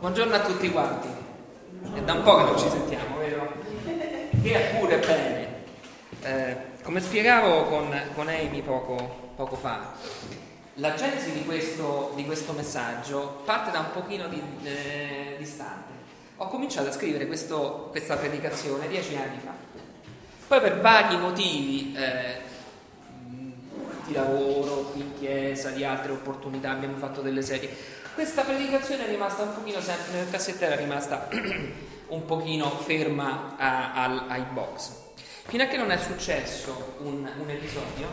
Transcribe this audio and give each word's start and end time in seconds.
Buongiorno 0.00 0.34
a 0.34 0.40
tutti 0.40 0.70
quanti. 0.70 1.08
È 1.92 2.00
da 2.00 2.14
un 2.14 2.22
po' 2.22 2.36
che 2.38 2.42
non 2.44 2.58
ci 2.58 2.70
sentiamo, 2.70 3.18
vero? 3.18 3.52
Che 4.42 4.76
pure 4.78 4.98
bene. 4.98 5.48
Eh, 6.22 6.56
come 6.82 7.02
spiegavo 7.02 7.64
con, 7.64 7.94
con 8.14 8.28
Amy 8.28 8.62
poco, 8.62 9.32
poco, 9.36 9.56
fa, 9.56 9.92
la 10.76 10.94
genesi 10.94 11.32
di 11.32 11.44
questo, 11.44 12.12
di 12.14 12.24
questo, 12.24 12.54
messaggio 12.54 13.42
parte 13.44 13.72
da 13.72 13.80
un 13.80 13.90
pochino 13.92 14.26
di, 14.28 14.42
eh, 14.62 15.36
distante. 15.36 15.92
Ho 16.38 16.46
cominciato 16.48 16.88
a 16.88 16.92
scrivere 16.92 17.26
questo, 17.26 17.88
questa 17.90 18.16
predicazione 18.16 18.88
dieci 18.88 19.14
anni 19.16 19.38
fa. 19.44 19.52
Poi 20.48 20.60
per 20.62 20.80
vari 20.80 21.18
motivi 21.18 21.94
eh, 21.94 22.38
di 24.06 24.14
lavoro, 24.14 24.92
di 24.94 25.04
chiesa, 25.18 25.68
di 25.68 25.84
altre 25.84 26.12
opportunità, 26.12 26.70
abbiamo 26.70 26.96
fatto 26.96 27.20
delle 27.20 27.42
serie. 27.42 27.98
Questa 28.14 28.42
predicazione 28.42 29.06
è 29.06 29.08
rimasta 29.08 29.42
un 29.42 29.54
pochino 29.54 29.80
sempre 29.80 30.12
nel 30.12 30.30
cassetto, 30.30 30.64
è 30.64 30.76
rimasta 30.76 31.28
un 32.08 32.24
pochino 32.24 32.68
ferma 32.70 33.56
a, 33.56 33.92
a, 33.94 34.26
ai 34.28 34.42
box. 34.52 34.92
Fino 35.46 35.62
a 35.62 35.66
che 35.66 35.76
non 35.76 35.90
è 35.90 35.96
successo 35.96 36.96
un, 36.98 37.28
un 37.38 37.50
episodio 37.50 38.08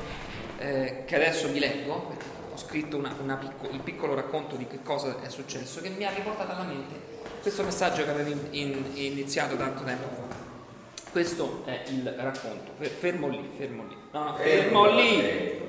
eh, 0.59 1.03
che 1.05 1.15
adesso 1.15 1.49
vi 1.49 1.59
leggo, 1.59 2.01
perché 2.07 2.25
ho 2.53 2.57
scritto 2.57 2.97
una, 2.97 3.15
una 3.21 3.35
picco, 3.35 3.69
il 3.69 3.79
piccolo 3.81 4.13
racconto 4.13 4.55
di 4.55 4.67
che 4.67 4.81
cosa 4.81 5.21
è 5.21 5.29
successo, 5.29 5.81
che 5.81 5.89
mi 5.89 6.05
ha 6.05 6.11
riportato 6.11 6.51
alla 6.51 6.63
mente 6.63 7.15
questo 7.41 7.63
messaggio 7.63 8.03
che 8.03 8.09
avevo 8.09 8.29
in, 8.29 8.47
in, 8.51 8.91
iniziato 8.93 9.55
tanto 9.55 9.83
tempo 9.83 10.07
fa. 10.09 11.11
Questo 11.11 11.63
è 11.65 11.83
il 11.87 12.13
racconto. 12.17 12.71
Fermo 12.77 13.29
lì, 13.29 13.49
fermo 13.57 13.85
lì. 13.87 13.95
No, 14.11 14.35
fermo 14.35 14.85
lì. 14.91 15.65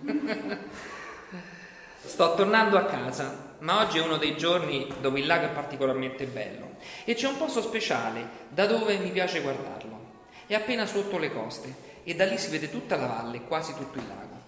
Sto 2.10 2.34
tornando 2.34 2.76
a 2.76 2.86
casa, 2.86 3.54
ma 3.60 3.78
oggi 3.78 3.98
è 3.98 4.02
uno 4.02 4.16
dei 4.16 4.36
giorni 4.36 4.92
dove 5.00 5.20
il 5.20 5.26
lago 5.26 5.44
è 5.44 5.50
particolarmente 5.50 6.26
bello 6.26 6.72
e 7.04 7.14
c'è 7.14 7.28
un 7.28 7.36
posto 7.36 7.62
speciale 7.62 8.28
da 8.48 8.66
dove 8.66 8.98
mi 8.98 9.10
piace 9.10 9.40
guardarlo. 9.40 10.24
È 10.44 10.54
appena 10.56 10.86
sotto 10.86 11.18
le 11.18 11.32
coste 11.32 11.72
e 12.02 12.16
da 12.16 12.24
lì 12.24 12.36
si 12.36 12.50
vede 12.50 12.68
tutta 12.68 12.96
la 12.96 13.06
valle 13.06 13.42
quasi 13.42 13.74
tutto 13.74 13.98
il 13.98 14.08
lago. 14.08 14.40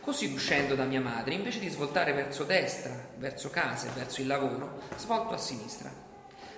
Così 0.00 0.32
uscendo 0.32 0.76
da 0.76 0.84
mia 0.84 1.00
madre, 1.00 1.34
invece 1.34 1.58
di 1.58 1.68
svoltare 1.68 2.12
verso 2.12 2.44
destra, 2.44 3.08
verso 3.16 3.50
casa 3.50 3.88
e 3.88 3.94
verso 3.96 4.20
il 4.20 4.28
lavoro, 4.28 4.82
svolto 4.96 5.34
a 5.34 5.38
sinistra. 5.38 5.92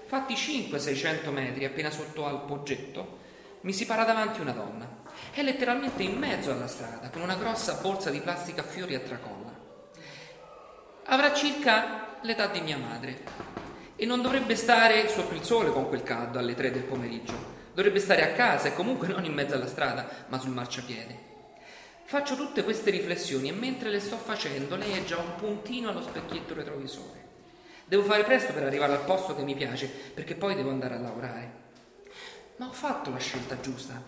Fatti 0.04 0.34
500-600 0.34 1.30
metri 1.30 1.64
appena 1.64 1.90
sotto 1.90 2.26
al 2.26 2.44
poggetto, 2.44 3.18
mi 3.62 3.72
si 3.72 3.86
para 3.86 4.04
davanti 4.04 4.42
una 4.42 4.52
donna 4.52 4.86
è 5.32 5.42
letteralmente 5.42 6.02
in 6.02 6.18
mezzo 6.18 6.50
alla 6.50 6.66
strada, 6.66 7.08
con 7.08 7.22
una 7.22 7.36
grossa 7.36 7.78
borsa 7.80 8.10
di 8.10 8.20
plastica 8.20 8.60
a 8.60 8.64
fiori 8.64 8.94
a 8.94 9.00
tracolla. 9.00 9.53
Avrà 11.06 11.34
circa 11.34 12.16
l'età 12.22 12.46
di 12.46 12.62
mia 12.62 12.78
madre 12.78 13.22
e 13.96 14.06
non 14.06 14.22
dovrebbe 14.22 14.56
stare 14.56 15.06
sotto 15.08 15.34
il 15.34 15.42
sole 15.42 15.70
con 15.70 15.88
quel 15.88 16.02
caldo 16.02 16.38
alle 16.38 16.54
tre 16.54 16.70
del 16.70 16.84
pomeriggio. 16.84 17.52
Dovrebbe 17.74 18.00
stare 18.00 18.22
a 18.22 18.34
casa 18.34 18.68
e 18.68 18.74
comunque 18.74 19.08
non 19.08 19.24
in 19.24 19.34
mezzo 19.34 19.54
alla 19.54 19.66
strada, 19.66 20.08
ma 20.28 20.38
sul 20.38 20.52
marciapiede. 20.52 21.32
Faccio 22.04 22.36
tutte 22.36 22.64
queste 22.64 22.90
riflessioni 22.90 23.48
e 23.48 23.52
mentre 23.52 23.90
le 23.90 24.00
sto 24.00 24.16
facendo 24.16 24.76
lei 24.76 24.92
è 24.92 25.04
già 25.04 25.18
un 25.18 25.34
puntino 25.36 25.90
allo 25.90 26.02
specchietto 26.02 26.54
retrovisore. 26.54 27.22
Devo 27.84 28.04
fare 28.04 28.24
presto 28.24 28.54
per 28.54 28.62
arrivare 28.62 28.92
al 28.92 29.04
posto 29.04 29.34
che 29.34 29.42
mi 29.42 29.54
piace, 29.54 29.86
perché 29.86 30.34
poi 30.34 30.54
devo 30.54 30.70
andare 30.70 30.94
a 30.94 31.00
lavorare. 31.00 31.52
Ma 32.56 32.66
ho 32.66 32.72
fatto 32.72 33.10
la 33.10 33.18
scelta 33.18 33.60
giusta. 33.60 34.00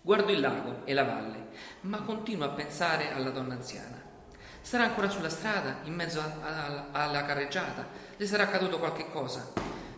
Guardo 0.00 0.30
il 0.30 0.40
lago 0.40 0.82
e 0.84 0.94
la 0.94 1.04
valle, 1.04 1.48
ma 1.80 2.02
continuo 2.02 2.44
a 2.44 2.50
pensare 2.50 3.12
alla 3.12 3.30
donna 3.30 3.54
anziana. 3.54 4.03
Sarà 4.64 4.84
ancora 4.84 5.10
sulla 5.10 5.28
strada, 5.28 5.80
in 5.84 5.94
mezzo 5.94 6.20
a, 6.22 6.86
alla 6.90 7.26
carreggiata? 7.26 7.86
Le 8.16 8.26
sarà 8.26 8.44
accaduto 8.44 8.78
qualche 8.78 9.10
cosa? 9.10 9.52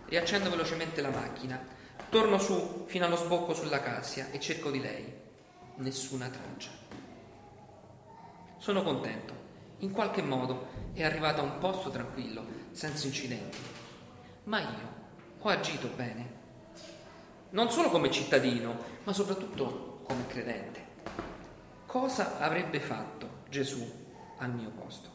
Riaccendo 0.07 0.51
velocemente 0.51 1.01
la 1.01 1.11
macchina, 1.11 1.65
torno 2.09 2.37
su 2.37 2.85
fino 2.89 3.05
allo 3.05 3.15
sbocco 3.15 3.55
sulla 3.55 3.81
cassia 3.81 4.29
e 4.33 4.41
cerco 4.41 4.73
di 4.73 4.81
lei. 4.81 5.15
Nessuna 5.77 6.29
traccia. 6.29 6.71
Sono 8.59 8.83
contento. 8.83 9.35
In 9.79 9.93
qualche 9.93 10.23
modo 10.23 10.67
è 10.95 11.05
arrivata 11.05 11.43
a 11.43 11.45
un 11.45 11.59
posto 11.59 11.91
tranquillo, 11.91 12.45
senza 12.73 13.07
incidenti. 13.07 13.59
Ma 14.45 14.59
io 14.59 14.95
ho 15.39 15.49
agito 15.49 15.87
bene. 15.95 16.31
Non 17.51 17.71
solo 17.71 17.89
come 17.89 18.11
cittadino, 18.11 18.77
ma 19.05 19.13
soprattutto 19.13 20.01
come 20.03 20.27
credente. 20.27 20.85
Cosa 21.87 22.41
avrebbe 22.41 22.81
fatto 22.81 23.45
Gesù 23.49 24.06
al 24.39 24.51
mio 24.53 24.71
posto? 24.71 25.09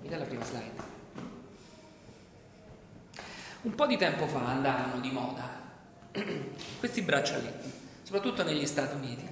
Mi 0.00 0.08
dà 0.08 0.18
la 0.18 0.24
prima 0.24 0.44
slide. 0.44 0.94
Un 3.62 3.74
po' 3.74 3.86
di 3.86 3.96
tempo 3.96 4.26
fa 4.26 4.46
andavano 4.46 5.00
di 5.00 5.10
moda 5.10 5.48
questi 6.78 7.02
braccialetti, 7.02 7.72
soprattutto 8.02 8.44
negli 8.44 8.66
Stati 8.66 8.94
Uniti, 8.94 9.28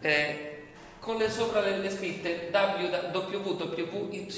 eh, 0.00 0.64
con 0.98 1.16
le 1.16 1.30
sopra 1.30 1.60
le 1.60 1.90
scritte 1.90 2.50
WWYD, 2.52 4.30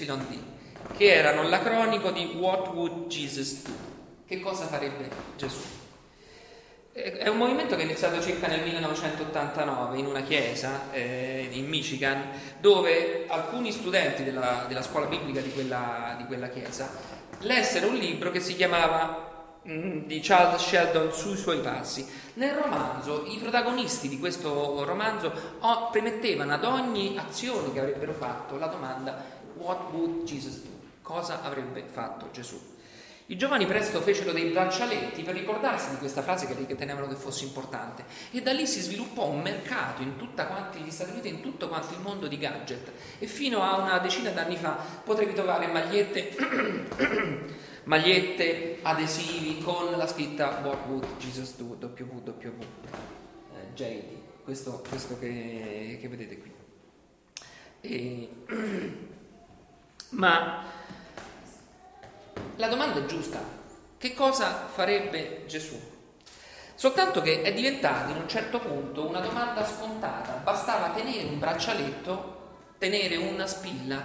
che 0.96 1.14
erano 1.14 1.48
l'acronico 1.48 2.10
di 2.10 2.36
What 2.36 2.68
Would 2.68 3.06
Jesus 3.08 3.62
Do? 3.62 3.72
Che 4.26 4.40
cosa 4.40 4.66
farebbe 4.66 5.10
Gesù? 5.36 5.83
È 6.94 7.26
un 7.26 7.38
movimento 7.38 7.74
che 7.74 7.82
è 7.82 7.86
iniziato 7.86 8.22
circa 8.22 8.46
nel 8.46 8.62
1989 8.62 9.98
in 9.98 10.06
una 10.06 10.20
chiesa 10.20 10.92
eh, 10.92 11.48
in 11.50 11.66
Michigan, 11.66 12.30
dove 12.60 13.24
alcuni 13.26 13.72
studenti 13.72 14.22
della, 14.22 14.66
della 14.68 14.80
scuola 14.80 15.06
biblica 15.06 15.40
di 15.40 15.50
quella, 15.52 16.14
di 16.16 16.24
quella, 16.26 16.48
chiesa 16.50 16.88
lessero 17.40 17.88
un 17.88 17.96
libro 17.96 18.30
che 18.30 18.38
si 18.38 18.54
chiamava 18.54 19.56
mm, 19.68 20.04
di 20.04 20.20
Charles 20.20 20.62
Sheldon 20.62 21.12
sui 21.12 21.36
suoi 21.36 21.58
passi. 21.58 22.06
Nel 22.34 22.54
romanzo 22.54 23.24
i 23.26 23.38
protagonisti 23.38 24.08
di 24.08 24.20
questo 24.20 24.84
romanzo 24.84 25.32
premettevano 25.90 26.54
ad 26.54 26.64
ogni 26.64 27.16
azione 27.18 27.72
che 27.72 27.80
avrebbero 27.80 28.12
fatto 28.12 28.56
la 28.56 28.68
domanda 28.68 29.20
What 29.56 29.90
would 29.90 30.22
Jesus 30.26 30.60
do? 30.60 30.70
Cosa 31.02 31.42
avrebbe 31.42 31.82
fatto 31.90 32.28
Gesù? 32.30 32.73
I 33.26 33.38
giovani 33.38 33.64
presto 33.64 34.02
fecero 34.02 34.32
dei 34.32 34.50
braccialetti 34.50 35.22
per 35.22 35.34
ricordarsi 35.34 35.88
di 35.88 35.96
questa 35.96 36.20
frase 36.20 36.46
che 36.46 36.54
ritenevano 36.54 37.08
che 37.08 37.14
fosse 37.14 37.44
importante 37.44 38.04
e 38.30 38.42
da 38.42 38.52
lì 38.52 38.66
si 38.66 38.80
sviluppò 38.80 39.28
un 39.28 39.40
mercato 39.40 40.02
in 40.02 40.16
tutta 40.16 40.44
quanti 40.46 40.80
gli 40.80 40.90
Stati 40.90 41.12
Uniti 41.12 41.28
in 41.28 41.40
tutto 41.40 41.68
quanto 41.68 41.94
il 41.94 42.00
mondo 42.00 42.26
di 42.26 42.36
gadget 42.36 42.92
e 43.18 43.26
fino 43.26 43.62
a 43.62 43.76
una 43.78 43.98
decina 43.98 44.28
d'anni 44.28 44.56
fa 44.56 44.76
potevi 45.02 45.32
trovare 45.32 45.68
magliette, 45.68 46.36
magliette 47.84 48.80
adesivi 48.82 49.58
con 49.62 49.90
la 49.92 50.06
scritta 50.06 50.60
What 50.62 50.86
would 50.86 51.16
Jesus 51.16 51.56
do? 51.56 51.78
www 51.80 52.64
eh, 53.76 54.22
questo, 54.44 54.84
questo 54.86 55.18
che, 55.18 55.96
che 55.98 56.08
vedete 56.08 56.38
qui 56.38 56.52
e, 57.80 58.28
ma 60.10 60.82
la 62.56 62.68
domanda 62.68 63.00
è 63.00 63.06
giusta. 63.06 63.40
Che 63.96 64.14
cosa 64.14 64.68
farebbe 64.72 65.44
Gesù? 65.46 65.80
Soltanto 66.74 67.22
che 67.22 67.42
è 67.42 67.52
diventata 67.54 68.10
in 68.10 68.16
un 68.16 68.28
certo 68.28 68.58
punto 68.58 69.06
una 69.06 69.20
domanda 69.20 69.64
scontata. 69.64 70.40
Bastava 70.42 70.90
tenere 70.90 71.24
un 71.24 71.38
braccialetto, 71.38 72.52
tenere 72.78 73.16
una 73.16 73.46
spilla 73.46 74.02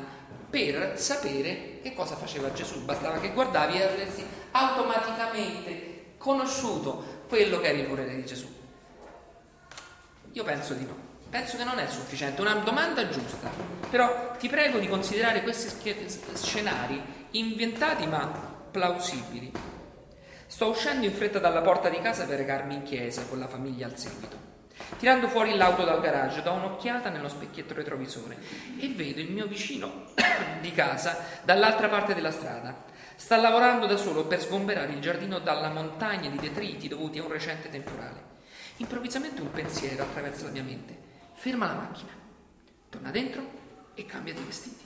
per 0.50 1.00
sapere 1.00 1.80
che 1.82 1.94
cosa 1.94 2.16
faceva 2.16 2.54
Gesù. 2.54 2.86
Bastava 2.86 3.20
che 3.20 3.34
guardavi 3.34 3.78
e 3.78 3.84
avresti 3.84 4.26
automaticamente 4.52 6.14
conosciuto 6.18 7.24
quello 7.28 7.60
che 7.60 7.68
era 7.68 7.78
il 7.78 7.88
volere 7.88 8.16
di 8.16 8.26
Gesù. 8.26 8.48
Io 10.32 10.44
penso 10.44 10.74
di 10.74 10.86
no. 10.86 11.09
Penso 11.30 11.58
che 11.58 11.64
non 11.64 11.78
è 11.78 11.86
sufficiente, 11.86 12.42
una 12.42 12.56
domanda 12.56 13.08
giusta, 13.08 13.52
però 13.88 14.36
ti 14.40 14.50
prego 14.50 14.80
di 14.80 14.88
considerare 14.88 15.44
questi 15.44 15.70
scenari 16.34 17.00
inventati 17.32 18.08
ma 18.08 18.26
plausibili. 18.72 19.52
Sto 20.48 20.70
uscendo 20.70 21.06
in 21.06 21.14
fretta 21.14 21.38
dalla 21.38 21.62
porta 21.62 21.90
di 21.90 22.02
casa 22.02 22.26
per 22.26 22.40
recarmi 22.40 22.74
in 22.74 22.82
chiesa 22.82 23.26
con 23.26 23.38
la 23.38 23.48
famiglia 23.48 23.86
al 23.86 23.96
seguito. 23.96 24.38
Tirando 24.98 25.28
fuori 25.28 25.56
l'auto 25.56 25.84
dal 25.84 26.02
garage, 26.02 26.42
do 26.42 26.52
un'occhiata 26.52 27.10
nello 27.10 27.30
specchietto 27.30 27.76
retrovisore 27.76 28.36
e 28.80 28.88
vedo 28.88 29.20
il 29.20 29.32
mio 29.32 29.46
vicino 29.46 30.06
di 30.62 30.72
casa 30.72 31.26
dall'altra 31.44 31.90
parte 31.90 32.16
della 32.16 32.32
strada. 32.32 32.86
Sta 33.16 33.38
lavorando 33.38 33.86
da 33.86 33.98
solo 33.98 34.26
per 34.26 34.42
sgomberare 34.42 34.94
il 34.94 35.00
giardino 35.00 35.38
dalla 35.38 35.70
montagna 35.70 36.28
di 36.28 36.40
detriti 36.40 36.88
dovuti 36.88 37.20
a 37.20 37.24
un 37.24 37.32
recente 37.32 37.70
temporale. 37.70 38.38
Improvvisamente 38.78 39.42
un 39.42 39.52
pensiero 39.52 40.02
attraversa 40.02 40.46
la 40.46 40.52
mia 40.52 40.64
mente 40.64 41.09
ferma 41.40 41.68
la 41.68 41.74
macchina, 41.74 42.12
torna 42.90 43.12
dentro 43.12 43.42
e 43.94 44.06
cambia 44.06 44.34
di 44.34 44.44
vestiti. 44.44 44.84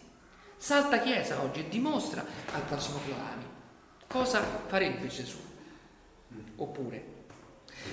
Salta 0.55 1.00
chiesa 1.00 1.41
oggi 1.41 1.61
e 1.61 1.67
dimostra 1.67 2.23
al 2.53 2.61
prossimo 2.61 3.00
Cloami 3.03 3.44
cosa 4.05 4.44
farebbe 4.67 5.07
Gesù. 5.07 5.39
Oppure 6.57 7.05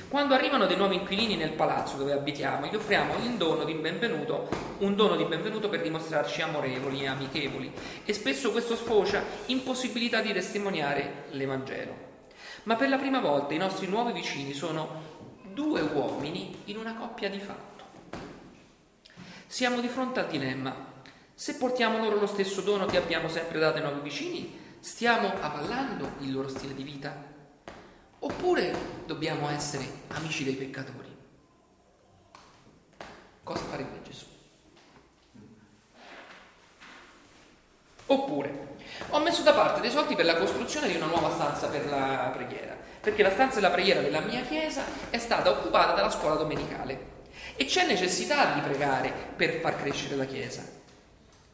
Quando 0.09 0.35
arrivano 0.35 0.67
dei 0.67 0.77
nuovi 0.77 0.97
inquilini 0.97 1.37
nel 1.37 1.53
palazzo 1.53 1.97
dove 1.97 2.13
abitiamo, 2.13 2.67
gli 2.67 2.77
offriamo 2.77 3.15
in 3.25 3.39
dono 3.39 3.65
di 3.65 3.73
benvenuto, 3.73 4.49
un 4.81 4.95
dono 4.95 5.17
di 5.17 5.25
benvenuto 5.25 5.71
per 5.71 5.81
dimostrarci 5.81 6.43
amorevoli 6.43 7.03
e 7.03 7.09
amichevoli 7.09 7.73
e 8.05 8.13
spesso 8.13 8.53
questo 8.53 8.77
sfocia 8.77 9.25
in 9.47 9.63
possibilità 9.63 10.21
di 10.21 10.35
testimoniare 10.35 11.25
l'Evangelo. 11.31 12.09
Ma 12.65 12.77
per 12.77 12.91
la 12.91 12.99
prima 12.99 13.21
volta 13.21 13.55
i 13.55 13.59
nostri 13.59 13.87
nuovi 13.87 14.13
vicini 14.13 14.53
sono 14.53 15.19
due 15.45 15.81
uomini 15.81 16.61
in 16.67 16.77
una 16.77 16.95
coppia 16.95 17.31
di 17.31 17.41
fatto. 17.41 17.70
Siamo 19.51 19.81
di 19.81 19.89
fronte 19.89 20.21
al 20.21 20.29
dilemma. 20.29 20.73
Se 21.35 21.57
portiamo 21.57 21.99
loro 21.99 22.21
lo 22.21 22.29
stesso 22.29 22.61
dono 22.61 22.87
che 22.87 22.97
abbiamo 22.97 23.29
sempre 23.29 23.59
dato 23.59 23.79
ai 23.79 23.83
nuovi 23.83 23.99
vicini, 23.99 24.77
stiamo 24.79 25.33
avallando 25.41 26.13
il 26.21 26.31
loro 26.31 26.49
stile 26.49 26.73
di 26.73 26.85
vita? 26.85 27.13
Oppure 28.21 28.73
dobbiamo 29.07 29.51
essere 29.51 29.85
amici 30.07 30.45
dei 30.45 30.55
peccatori? 30.55 31.17
Cosa 33.43 33.65
farebbe 33.65 34.03
Gesù? 34.09 34.27
Oppure 38.07 38.77
ho 39.09 39.19
messo 39.19 39.43
da 39.43 39.53
parte 39.53 39.81
dei 39.81 39.91
soldi 39.91 40.15
per 40.15 40.27
la 40.27 40.37
costruzione 40.37 40.87
di 40.87 40.95
una 40.95 41.07
nuova 41.07 41.33
stanza 41.33 41.67
per 41.67 41.87
la 41.87 42.31
preghiera, 42.33 42.77
perché 43.01 43.25
la 43.25 43.33
stanza 43.33 43.57
della 43.57 43.73
preghiera 43.73 44.01
della 44.01 44.21
mia 44.21 44.43
chiesa 44.43 44.85
è 45.11 45.19
stata 45.19 45.51
occupata 45.51 45.95
dalla 45.95 46.11
scuola 46.11 46.37
domenicale 46.37 47.10
e 47.61 47.67
c'è 47.67 47.87
necessità 47.87 48.55
di 48.55 48.61
pregare 48.61 49.13
per 49.37 49.61
far 49.61 49.77
crescere 49.77 50.17
la 50.17 50.25
chiesa. 50.25 50.67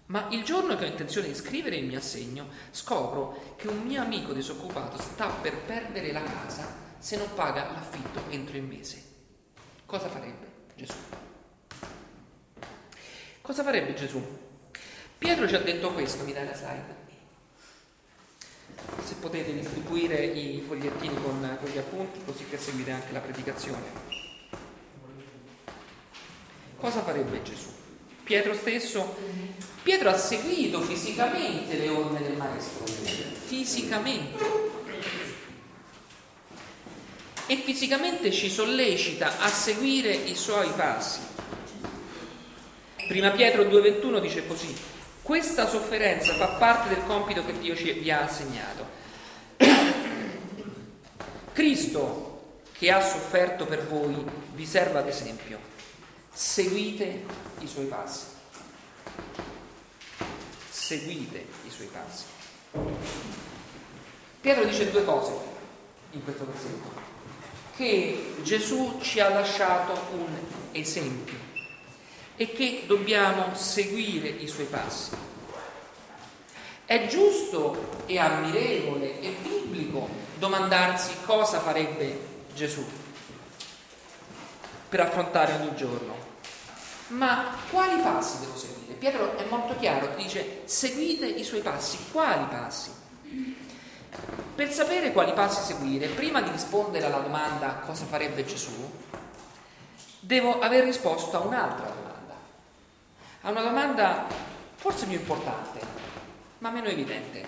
Ma 0.07 0.29
il 0.31 0.45
giorno 0.45 0.77
che 0.77 0.85
ho 0.85 0.89
intenzione 0.89 1.27
di 1.27 1.35
scrivere 1.35 1.75
il 1.75 1.85
mio 1.85 1.99
assegno, 1.99 2.47
scopro 2.71 3.55
che 3.57 3.67
un 3.67 3.79
mio 3.79 4.03
amico 4.03 4.33
disoccupato 4.33 5.03
sta 5.03 5.27
per 5.27 5.57
perdere 5.63 6.13
la 6.13 6.23
casa 6.23 6.73
se 7.01 7.17
non 7.17 7.27
paga 7.35 7.73
l'affitto 7.73 8.23
entro 8.29 8.57
il 8.57 8.63
mese. 8.63 9.03
Cosa 9.85 10.09
farebbe 10.09 10.47
Gesù? 10.77 10.95
Cosa 13.41 13.65
farebbe 13.65 13.95
Gesù? 13.95 14.25
Pietro 15.19 15.49
ci 15.49 15.57
ha 15.57 15.61
detto 15.61 15.93
questo, 15.93 16.23
mi 16.23 16.33
dai 16.33 16.45
la 16.45 16.55
slide? 16.55 16.95
Se 19.03 19.15
potete 19.17 19.53
distribuire 19.53 20.25
i 20.25 20.63
fogliettini 20.65 21.21
con, 21.21 21.59
con 21.61 21.69
gli 21.69 21.79
appunti 21.79 22.23
così 22.25 22.47
che 22.47 22.59
seguite 22.59 22.93
anche 22.93 23.11
la 23.11 23.19
predicazione. 23.19 24.06
Cosa 26.79 27.03
farebbe 27.03 27.43
Gesù? 27.43 27.73
Pietro 28.23 28.55
stesso, 28.55 29.17
Pietro 29.83 30.11
ha 30.11 30.17
seguito 30.17 30.81
fisicamente 30.81 31.77
le 31.77 31.89
orme 31.89 32.21
del 32.21 32.37
maestro, 32.37 32.85
fisicamente. 33.47 34.45
E 37.47 37.57
fisicamente 37.57 38.33
ci 38.33 38.51
sollecita 38.51 39.39
a 39.39 39.49
seguire 39.49 40.13
i 40.13 40.35
suoi 40.35 40.69
passi. 40.77 41.21
Prima 43.07 43.31
Pietro 43.31 43.63
2,21 43.63 44.21
dice 44.21 44.47
così: 44.47 44.75
Questa 45.23 45.69
sofferenza 45.69 46.35
fa 46.35 46.49
parte 46.59 46.89
del 46.89 47.07
compito 47.07 47.47
che 47.47 47.59
Dio 47.59 47.77
ci, 47.77 47.93
vi 47.93 48.11
ha 48.11 48.25
assegnato. 48.25 48.85
Cristo, 51.53 52.59
che 52.77 52.91
ha 52.91 53.01
sofferto 53.01 53.65
per 53.65 53.87
voi, 53.87 54.17
vi 54.53 54.67
serva 54.67 54.99
ad 54.99 55.09
esempio 55.09 55.75
seguite 56.37 57.25
i 57.61 57.67
suoi 57.67 57.87
passi. 57.87 58.27
Seguite 60.69 61.47
i 61.65 61.71
suoi 61.71 61.87
passi. 61.87 62.25
Pietro 64.43 64.67
dice 64.67 64.91
due 64.91 65.03
cose 65.07 65.33
in 66.11 66.23
questo 66.23 66.45
versetto. 66.45 67.05
Che 67.75 68.35
Gesù 68.43 68.99
ci 69.01 69.19
ha 69.19 69.31
lasciato 69.31 69.99
un 70.13 70.29
esempio 70.73 71.39
e 72.37 72.53
che 72.53 72.85
dobbiamo 72.87 73.55
seguire 73.55 74.29
i 74.29 74.47
suoi 74.47 74.67
passi. 74.67 75.17
È 76.85 77.07
giusto 77.07 78.05
e 78.05 78.19
ammirevole 78.19 79.21
e 79.21 79.37
biblico 79.43 80.07
domandarsi 80.37 81.15
cosa 81.25 81.61
farebbe 81.61 82.19
Gesù 82.55 82.87
per 84.89 85.01
affrontare 85.01 85.55
ogni 85.55 85.75
giorno. 85.75 86.26
Ma 87.09 87.57
quali 87.71 88.01
passi 88.03 88.41
devo 88.41 88.57
seguire? 88.57 88.95
Pietro 88.95 89.37
è 89.37 89.45
molto 89.49 89.77
chiaro, 89.77 90.15
dice 90.17 90.63
seguite 90.65 91.27
i 91.27 91.45
suoi 91.45 91.61
passi. 91.61 91.99
Quali 92.11 92.45
passi? 92.47 92.91
Per 94.55 94.73
sapere 94.73 95.13
quali 95.13 95.33
passi 95.33 95.63
seguire, 95.63 96.09
prima 96.09 96.41
di 96.41 96.51
rispondere 96.51 97.05
alla 97.05 97.19
domanda 97.19 97.83
cosa 97.85 98.07
farebbe 98.07 98.45
Gesù, 98.45 98.91
devo 100.21 100.59
aver 100.61 100.85
risposto 100.85 101.37
a 101.37 101.47
un'altra 101.47 101.87
domanda. 101.87 102.35
A 103.43 103.51
una 103.51 103.63
domanda 103.63 104.27
forse 104.75 105.07
più 105.07 105.19
importante, 105.19 105.81
ma 106.59 106.71
meno 106.71 106.89
evidente. 106.89 107.47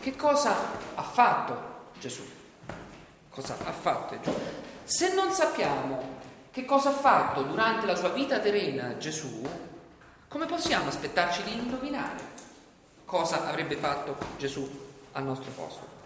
Che 0.00 0.14
cosa 0.14 0.54
ha 0.94 1.02
fatto 1.02 1.90
Gesù? 1.98 2.24
Cosa 3.30 3.56
ha 3.64 3.72
fatto 3.72 4.18
Gesù? 4.20 4.38
Se 4.84 5.14
non 5.14 5.32
sappiamo 5.32 6.17
che 6.50 6.64
cosa 6.64 6.90
ha 6.90 6.92
fatto 6.92 7.42
durante 7.42 7.86
la 7.86 7.94
sua 7.94 8.08
vita 8.08 8.38
terrena 8.38 8.96
Gesù, 8.96 9.46
come 10.28 10.46
possiamo 10.46 10.88
aspettarci 10.88 11.42
di 11.42 11.52
indovinare 11.54 12.36
cosa 13.08 13.48
avrebbe 13.48 13.76
fatto 13.76 14.16
Gesù 14.36 14.68
al 15.12 15.24
nostro 15.24 15.50
posto? 15.52 15.96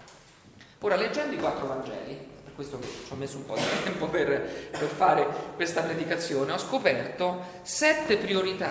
Ora, 0.79 0.95
leggendo 0.95 1.35
i 1.35 1.39
quattro 1.39 1.67
Vangeli, 1.67 2.15
per 2.45 2.55
questo 2.55 2.81
ci 2.81 3.13
ho 3.13 3.17
messo 3.17 3.39
un 3.39 3.47
po' 3.47 3.57
di 3.57 3.63
tempo 3.83 4.07
per, 4.07 4.69
per 4.71 4.89
fare 4.89 5.27
questa 5.57 5.83
predicazione, 5.83 6.53
ho 6.53 6.59
scoperto 6.59 7.61
sette 7.63 8.17
priorità 8.17 8.71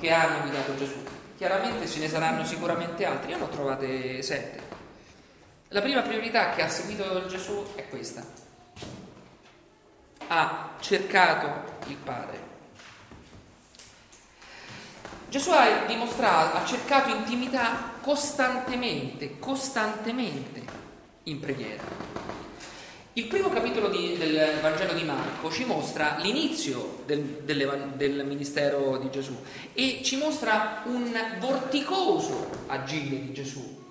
che 0.00 0.12
ha 0.12 0.40
guidato 0.40 0.76
Gesù. 0.76 1.02
Chiaramente 1.36 1.86
ce 1.86 2.00
ne 2.00 2.08
saranno 2.08 2.44
sicuramente 2.44 3.04
altri, 3.04 3.30
io 3.30 3.38
ne 3.38 3.44
ho 3.44 3.48
trovate 3.48 4.22
sette. 4.22 4.62
La 5.68 5.80
prima 5.80 6.02
priorità 6.02 6.50
che 6.50 6.62
ha 6.62 6.68
seguito 6.68 7.26
Gesù 7.26 7.64
è 7.74 7.88
questa 7.88 8.43
ha 10.28 10.76
cercato 10.80 11.78
il 11.88 11.96
Padre. 11.96 12.52
Gesù 15.28 15.50
ha 15.50 15.84
dimostrato, 15.86 16.58
ha 16.58 16.64
cercato 16.64 17.10
intimità 17.10 17.92
costantemente, 18.00 19.38
costantemente 19.38 20.62
in 21.24 21.40
preghiera. 21.40 21.82
Il 23.16 23.26
primo 23.26 23.48
capitolo 23.48 23.88
di, 23.88 24.16
del 24.16 24.58
Vangelo 24.60 24.92
di 24.92 25.04
Marco 25.04 25.50
ci 25.50 25.64
mostra 25.64 26.16
l'inizio 26.18 27.02
del, 27.06 27.22
del, 27.44 27.92
del, 27.94 28.26
ministero 28.26 28.96
di 28.98 29.08
Gesù 29.10 29.36
e 29.72 30.00
ci 30.02 30.16
mostra 30.16 30.82
un 30.86 31.16
vorticoso 31.38 32.50
agire 32.66 33.20
di 33.20 33.32
Gesù 33.32 33.82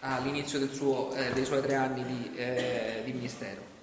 all'inizio 0.00 0.70
suo, 0.72 1.12
eh, 1.14 1.32
dei 1.32 1.44
suoi 1.44 1.62
tre 1.62 1.74
anni 1.74 2.04
di, 2.04 2.36
eh, 2.36 3.02
di 3.04 3.12
ministero. 3.12 3.75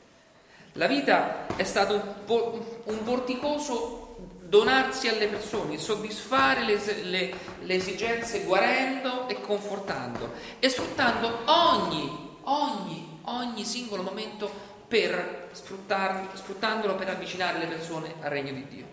La 0.73 0.87
vita 0.87 1.45
è 1.55 1.63
stato 1.63 1.93
un, 2.25 3.03
vorticoso 3.03 4.15
donarsi 4.39 5.07
alle 5.07 5.27
persone, 5.27 5.77
soddisfare 5.77 6.63
le, 6.63 7.03
le, 7.03 7.33
le, 7.61 7.73
esigenze 7.75 8.41
guarendo 8.41 9.27
e 9.27 9.39
confortando 9.39 10.31
e 10.57 10.69
sfruttando 10.69 11.41
ogni, 11.45 12.37
ogni, 12.41 13.19
ogni 13.25 13.63
singolo 13.63 14.01
momento 14.01 14.51
per 14.87 15.49
sfruttandolo 15.51 16.95
per 16.95 17.09
avvicinare 17.09 17.59
le 17.59 17.67
persone 17.67 18.15
al 18.21 18.31
regno 18.31 18.53
di 18.53 18.67
Dio. 18.67 18.85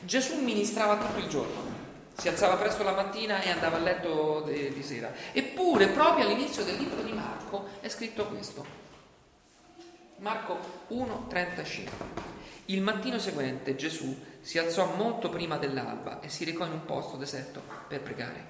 Gesù 0.00 0.42
ministrava 0.42 0.98
tutto 0.98 1.20
il 1.20 1.28
giorno, 1.28 1.62
si 2.14 2.28
alzava 2.28 2.56
presto 2.56 2.82
la 2.82 2.92
mattina 2.92 3.40
e 3.40 3.48
andava 3.48 3.78
a 3.78 3.80
letto 3.80 4.42
di 4.46 4.82
sera. 4.82 5.10
Eppure, 5.32 5.88
proprio 5.88 6.26
all'inizio 6.26 6.64
del 6.64 6.76
libro 6.76 7.00
di 7.00 7.12
Marco 7.12 7.68
è 7.80 7.88
scritto 7.88 8.26
questo. 8.26 8.82
Marco 10.22 10.56
1,35. 10.90 11.88
Il 12.66 12.80
mattino 12.80 13.18
seguente 13.18 13.74
Gesù 13.74 14.16
si 14.40 14.56
alzò 14.56 14.94
molto 14.94 15.28
prima 15.28 15.56
dell'alba 15.56 16.20
e 16.20 16.28
si 16.28 16.44
recò 16.44 16.64
in 16.64 16.70
un 16.70 16.84
posto 16.84 17.16
deserto 17.16 17.60
per 17.88 18.02
pregare. 18.02 18.46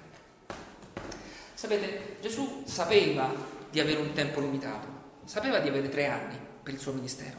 Sapete, 1.54 2.18
Gesù 2.20 2.64
sapeva 2.66 3.32
di 3.70 3.80
avere 3.80 4.00
un 4.00 4.12
tempo 4.12 4.40
limitato, 4.40 4.86
sapeva 5.24 5.60
di 5.60 5.68
avere 5.68 5.88
tre 5.88 6.08
anni 6.08 6.38
per 6.62 6.74
il 6.74 6.78
suo 6.78 6.92
ministero, 6.92 7.38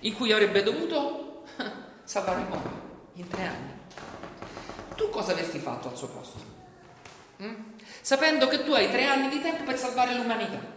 in 0.00 0.14
cui 0.14 0.32
avrebbe 0.32 0.64
dovuto 0.64 1.44
salvare 2.02 2.40
il 2.40 2.48
mondo 2.48 2.70
in 3.12 3.28
tre 3.28 3.46
anni. 3.46 3.72
Tu 4.96 5.08
cosa 5.10 5.30
avresti 5.30 5.60
fatto 5.60 5.88
al 5.88 5.96
suo 5.96 6.08
posto? 6.08 6.38
Mm? 7.40 7.54
Sapendo 8.00 8.48
che 8.48 8.64
tu 8.64 8.72
hai 8.72 8.90
tre 8.90 9.04
anni 9.04 9.28
di 9.28 9.40
tempo 9.40 9.62
per 9.62 9.78
salvare 9.78 10.16
l'umanità. 10.16 10.74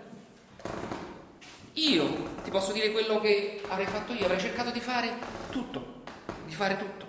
Io 1.80 2.42
ti 2.44 2.50
posso 2.50 2.74
dire 2.74 2.92
quello 2.92 3.22
che 3.22 3.62
avrei 3.70 3.86
fatto 3.86 4.12
io, 4.12 4.26
avrei 4.26 4.40
cercato 4.40 4.70
di 4.70 4.82
fare 4.82 5.14
tutto, 5.50 6.02
di 6.46 6.54
fare 6.54 6.78
tutto. 6.78 7.08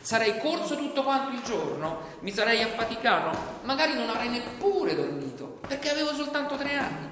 Sarei 0.00 0.38
corso 0.38 0.76
tutto 0.76 1.02
quanto 1.02 1.34
il 1.34 1.42
giorno, 1.42 2.18
mi 2.20 2.32
sarei 2.32 2.62
affaticato, 2.62 3.36
magari 3.62 3.94
non 3.94 4.08
avrei 4.08 4.28
neppure 4.28 4.94
dormito, 4.94 5.58
perché 5.66 5.90
avevo 5.90 6.14
soltanto 6.14 6.56
tre 6.56 6.74
anni. 6.76 7.08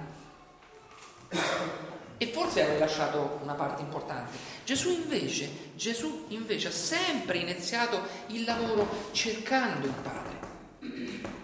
E 2.16 2.26
forse 2.28 2.64
hai 2.64 2.78
lasciato 2.78 3.40
una 3.42 3.54
parte 3.54 3.82
importante. 3.82 4.38
Gesù 4.64 4.90
invece, 4.90 5.72
Gesù 5.74 6.26
invece 6.28 6.68
ha 6.68 6.72
sempre 6.72 7.38
iniziato 7.38 8.00
il 8.28 8.44
lavoro 8.44 9.10
cercando 9.10 9.86
il 9.86 9.94
Padre. 10.00 10.37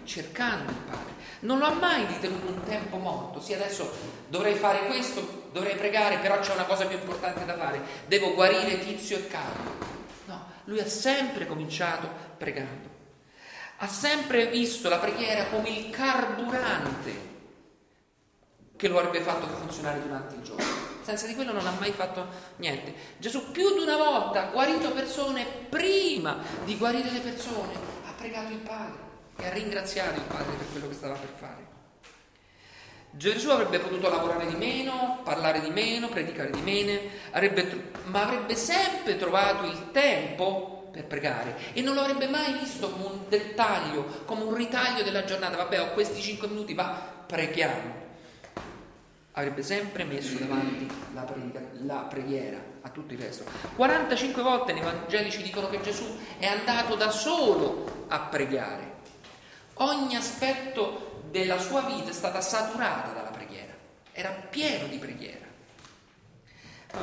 Cercando 0.05 0.71
il 0.71 0.77
Padre. 0.77 1.13
Non 1.41 1.59
lo 1.59 1.65
ha 1.65 1.73
mai 1.73 2.05
ritenuto 2.05 2.47
un 2.47 2.63
tempo 2.63 2.97
morto. 2.97 3.41
Sì, 3.41 3.53
adesso 3.53 3.91
dovrei 4.29 4.55
fare 4.55 4.85
questo, 4.85 5.49
dovrei 5.51 5.75
pregare, 5.75 6.17
però 6.17 6.39
c'è 6.39 6.53
una 6.53 6.65
cosa 6.65 6.85
più 6.85 6.97
importante 6.97 7.45
da 7.45 7.57
fare. 7.57 7.81
Devo 8.07 8.33
guarire 8.33 8.79
Tizio 8.79 9.17
e 9.17 9.27
Caio. 9.27 9.93
No, 10.25 10.45
lui 10.65 10.79
ha 10.79 10.87
sempre 10.87 11.45
cominciato 11.45 12.09
pregando. 12.37 12.93
Ha 13.77 13.87
sempre 13.87 14.47
visto 14.47 14.87
la 14.87 14.99
preghiera 14.99 15.45
come 15.47 15.69
il 15.69 15.89
carburante 15.89 17.33
che 18.77 18.87
lo 18.87 18.99
avrebbe 18.99 19.21
fatto 19.21 19.47
funzionare 19.47 20.01
durante 20.01 20.35
il 20.35 20.41
giorno. 20.41 20.63
Senza 21.01 21.27
di 21.27 21.35
quello 21.35 21.51
non 21.51 21.67
ha 21.67 21.75
mai 21.77 21.91
fatto 21.91 22.25
niente. 22.57 22.93
Gesù 23.17 23.51
più 23.51 23.73
di 23.73 23.81
una 23.81 23.97
volta 23.97 24.43
ha 24.43 24.51
guarito 24.51 24.91
persone 24.91 25.45
prima 25.69 26.37
di 26.63 26.77
guarire 26.77 27.11
le 27.11 27.19
persone, 27.19 27.73
ha 28.07 28.13
pregato 28.17 28.51
il 28.51 28.59
Padre 28.59 29.04
e 29.37 29.45
ha 29.45 29.51
ringraziato 29.51 30.15
il 30.15 30.25
Padre 30.25 30.55
per 30.55 30.71
quello 30.71 30.87
che 30.87 30.93
stava 30.93 31.15
per 31.15 31.29
fare. 31.35 31.73
Gesù 33.11 33.49
avrebbe 33.49 33.79
potuto 33.79 34.09
lavorare 34.09 34.45
di 34.47 34.55
meno, 34.55 35.21
parlare 35.23 35.61
di 35.61 35.69
meno, 35.69 36.09
predicare 36.09 36.51
di 36.51 36.61
meno, 36.61 36.99
avrebbe, 37.31 37.91
ma 38.05 38.23
avrebbe 38.23 38.55
sempre 38.55 39.15
trovato 39.15 39.65
il 39.65 39.91
tempo 39.91 40.89
per 40.91 41.05
pregare 41.05 41.55
e 41.73 41.81
non 41.81 41.93
lo 41.93 42.01
avrebbe 42.01 42.27
mai 42.27 42.57
visto 42.59 42.89
come 42.89 43.05
un 43.05 43.19
dettaglio, 43.29 44.23
come 44.25 44.43
un 44.43 44.53
ritaglio 44.53 45.03
della 45.03 45.23
giornata. 45.23 45.55
Vabbè, 45.55 45.81
ho 45.81 45.93
questi 45.93 46.21
cinque 46.21 46.47
minuti, 46.47 46.73
va, 46.73 47.23
preghiamo 47.25 48.03
avrebbe 49.37 49.63
sempre 49.63 50.03
messo 50.05 50.37
davanti 50.37 50.87
la, 51.13 51.21
predica, 51.21 51.59
la, 51.83 52.05
preghiera 52.09 52.57
a 52.81 52.89
tutto 52.89 53.13
il 53.13 53.19
resto. 53.19 53.43
45 53.75 54.41
volte 54.41 54.73
nei 54.73 54.81
Vangeli 54.81 55.29
ci 55.29 55.41
dicono 55.41 55.69
che 55.69 55.81
Gesù 55.81 56.05
è 56.37 56.45
andato 56.45 56.95
da 56.95 57.09
solo 57.09 58.05
a 58.07 58.19
pregare. 58.19 58.93
Ogni 59.77 60.15
aspetto 60.15 61.21
della 61.29 61.59
sua 61.59 61.81
vita 61.81 62.09
è 62.09 62.13
stata 62.13 62.39
saturata 62.39 63.11
dalla 63.11 63.29
preghiera, 63.29 63.73
era 64.13 64.29
pieno 64.29 64.87
di 64.87 64.97
preghiera. 64.97 65.45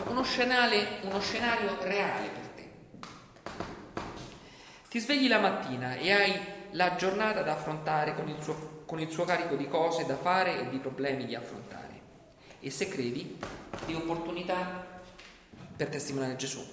Uno 0.06 0.22
scenario, 0.22 0.86
uno 1.02 1.20
scenario 1.20 1.76
reale 1.82 2.28
per 2.28 2.46
te. 2.54 2.70
Ti 4.88 4.98
svegli 4.98 5.28
la 5.28 5.38
mattina 5.38 5.96
e 5.96 6.12
hai 6.12 6.40
la 6.70 6.96
giornata 6.96 7.42
da 7.42 7.52
affrontare 7.52 8.14
con 8.14 8.28
il 8.28 8.42
suo, 8.42 8.84
con 8.86 9.00
il 9.00 9.10
suo 9.10 9.24
carico 9.24 9.54
di 9.54 9.68
cose 9.68 10.06
da 10.06 10.16
fare 10.16 10.60
e 10.60 10.68
di 10.70 10.78
problemi 10.78 11.26
da 11.26 11.38
affrontare 11.38 12.00
e 12.64 12.70
se 12.70 12.88
credi 12.88 13.38
di 13.84 13.94
opportunità 13.94 14.86
per 15.76 15.88
testimoniare 15.88 16.36
Gesù. 16.36 16.64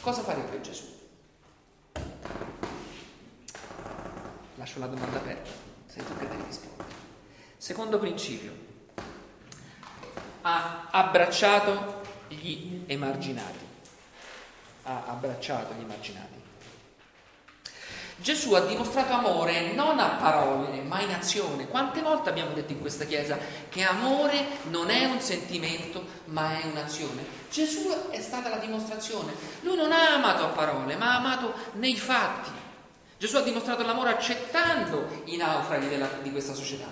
Cosa 0.00 0.22
farebbe 0.22 0.60
Gesù? 0.62 0.98
Lascio 4.60 4.78
la 4.78 4.88
domanda 4.88 5.16
aperta, 5.16 5.48
sei 5.86 6.04
tu 6.04 6.14
che 6.18 6.28
devi 6.28 6.42
rispondere. 6.46 6.88
Secondo 7.56 7.98
principio, 7.98 8.52
ha 10.42 10.88
abbracciato 10.90 12.02
gli 12.28 12.82
emarginati. 12.84 13.66
Ha 14.82 15.04
abbracciato 15.06 15.72
gli 15.72 15.80
emarginati. 15.80 16.42
Gesù 18.16 18.52
ha 18.52 18.60
dimostrato 18.60 19.14
amore 19.14 19.72
non 19.72 19.98
a 19.98 20.08
parole, 20.16 20.82
ma 20.82 21.00
in 21.00 21.14
azione. 21.14 21.66
Quante 21.66 22.02
volte 22.02 22.28
abbiamo 22.28 22.52
detto 22.52 22.72
in 22.72 22.80
questa 22.80 23.06
chiesa 23.06 23.38
che 23.70 23.82
amore 23.82 24.44
non 24.64 24.90
è 24.90 25.06
un 25.06 25.20
sentimento, 25.20 26.04
ma 26.26 26.60
è 26.60 26.66
un'azione? 26.66 27.24
Gesù 27.50 28.10
è 28.10 28.20
stata 28.20 28.50
la 28.50 28.58
dimostrazione. 28.58 29.32
Lui 29.62 29.76
non 29.76 29.90
ha 29.90 30.16
amato 30.16 30.44
a 30.44 30.48
parole, 30.48 30.96
ma 30.96 31.14
ha 31.14 31.16
amato 31.16 31.54
nei 31.76 31.96
fatti. 31.96 32.68
Gesù 33.20 33.36
ha 33.36 33.42
dimostrato 33.42 33.84
l'amore 33.84 34.12
accettando 34.12 35.06
i 35.26 35.36
naufraghi 35.36 35.88
della, 35.88 36.08
di 36.22 36.30
questa 36.30 36.54
società. 36.54 36.86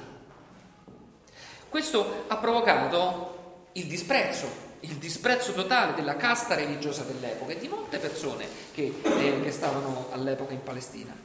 Questo 1.71 2.25
ha 2.27 2.37
provocato 2.37 3.69
il 3.73 3.87
disprezzo, 3.87 4.47
il 4.81 4.97
disprezzo 4.97 5.55
totale 5.55 5.95
della 5.95 6.17
casta 6.17 6.55
religiosa 6.55 7.05
dell'epoca 7.05 7.53
e 7.53 7.59
di 7.59 7.69
molte 7.69 7.97
persone 7.97 8.47
che, 8.75 8.93
eh, 9.01 9.41
che 9.43 9.51
stavano 9.51 10.09
all'epoca 10.13 10.53
in 10.53 10.63
Palestina. 10.63 11.17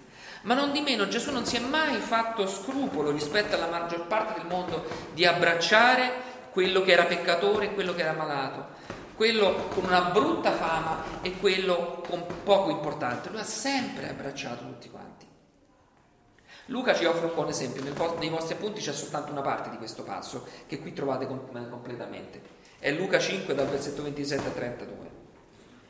Ma 0.43 0.53
non 0.53 0.71
di 0.71 0.79
meno 0.79 1.09
Gesù 1.09 1.31
non 1.31 1.45
si 1.45 1.57
è 1.57 1.59
mai 1.59 1.99
fatto 1.99 2.47
scrupolo 2.47 3.11
rispetto 3.11 3.55
alla 3.55 3.67
maggior 3.67 4.07
parte 4.07 4.39
del 4.39 4.49
mondo 4.49 4.87
di 5.11 5.25
abbracciare 5.25 6.31
quello 6.51 6.81
che 6.81 6.93
era 6.93 7.03
peccatore 7.03 7.65
e 7.65 7.73
quello 7.73 7.93
che 7.93 8.03
era 8.03 8.13
malato, 8.13 8.67
quello 9.15 9.67
con 9.69 9.85
una 9.85 10.01
brutta 10.11 10.51
fama 10.51 11.21
e 11.21 11.37
quello 11.37 12.03
con 12.07 12.25
poco 12.43 12.69
importante. 12.69 13.29
Lui 13.29 13.39
ha 13.39 13.45
sempre 13.45 14.09
abbracciato 14.09 14.65
tutti 14.65 14.89
quanti. 14.89 15.25
Luca 16.67 16.95
ci 16.95 17.03
offre 17.05 17.25
un 17.25 17.33
buon 17.33 17.49
esempio, 17.49 17.83
nei 17.83 18.29
vostri 18.29 18.53
appunti 18.53 18.79
c'è 18.79 18.93
soltanto 18.93 19.31
una 19.31 19.41
parte 19.41 19.69
di 19.69 19.77
questo 19.77 20.03
passo 20.03 20.47
che 20.65 20.79
qui 20.79 20.93
trovate 20.93 21.27
completamente. 21.27 22.41
È 22.79 22.89
Luca 22.91 23.19
5 23.19 23.53
dal 23.53 23.67
versetto 23.67 24.01
27 24.01 24.47
a 24.47 24.51
32. 24.51 25.11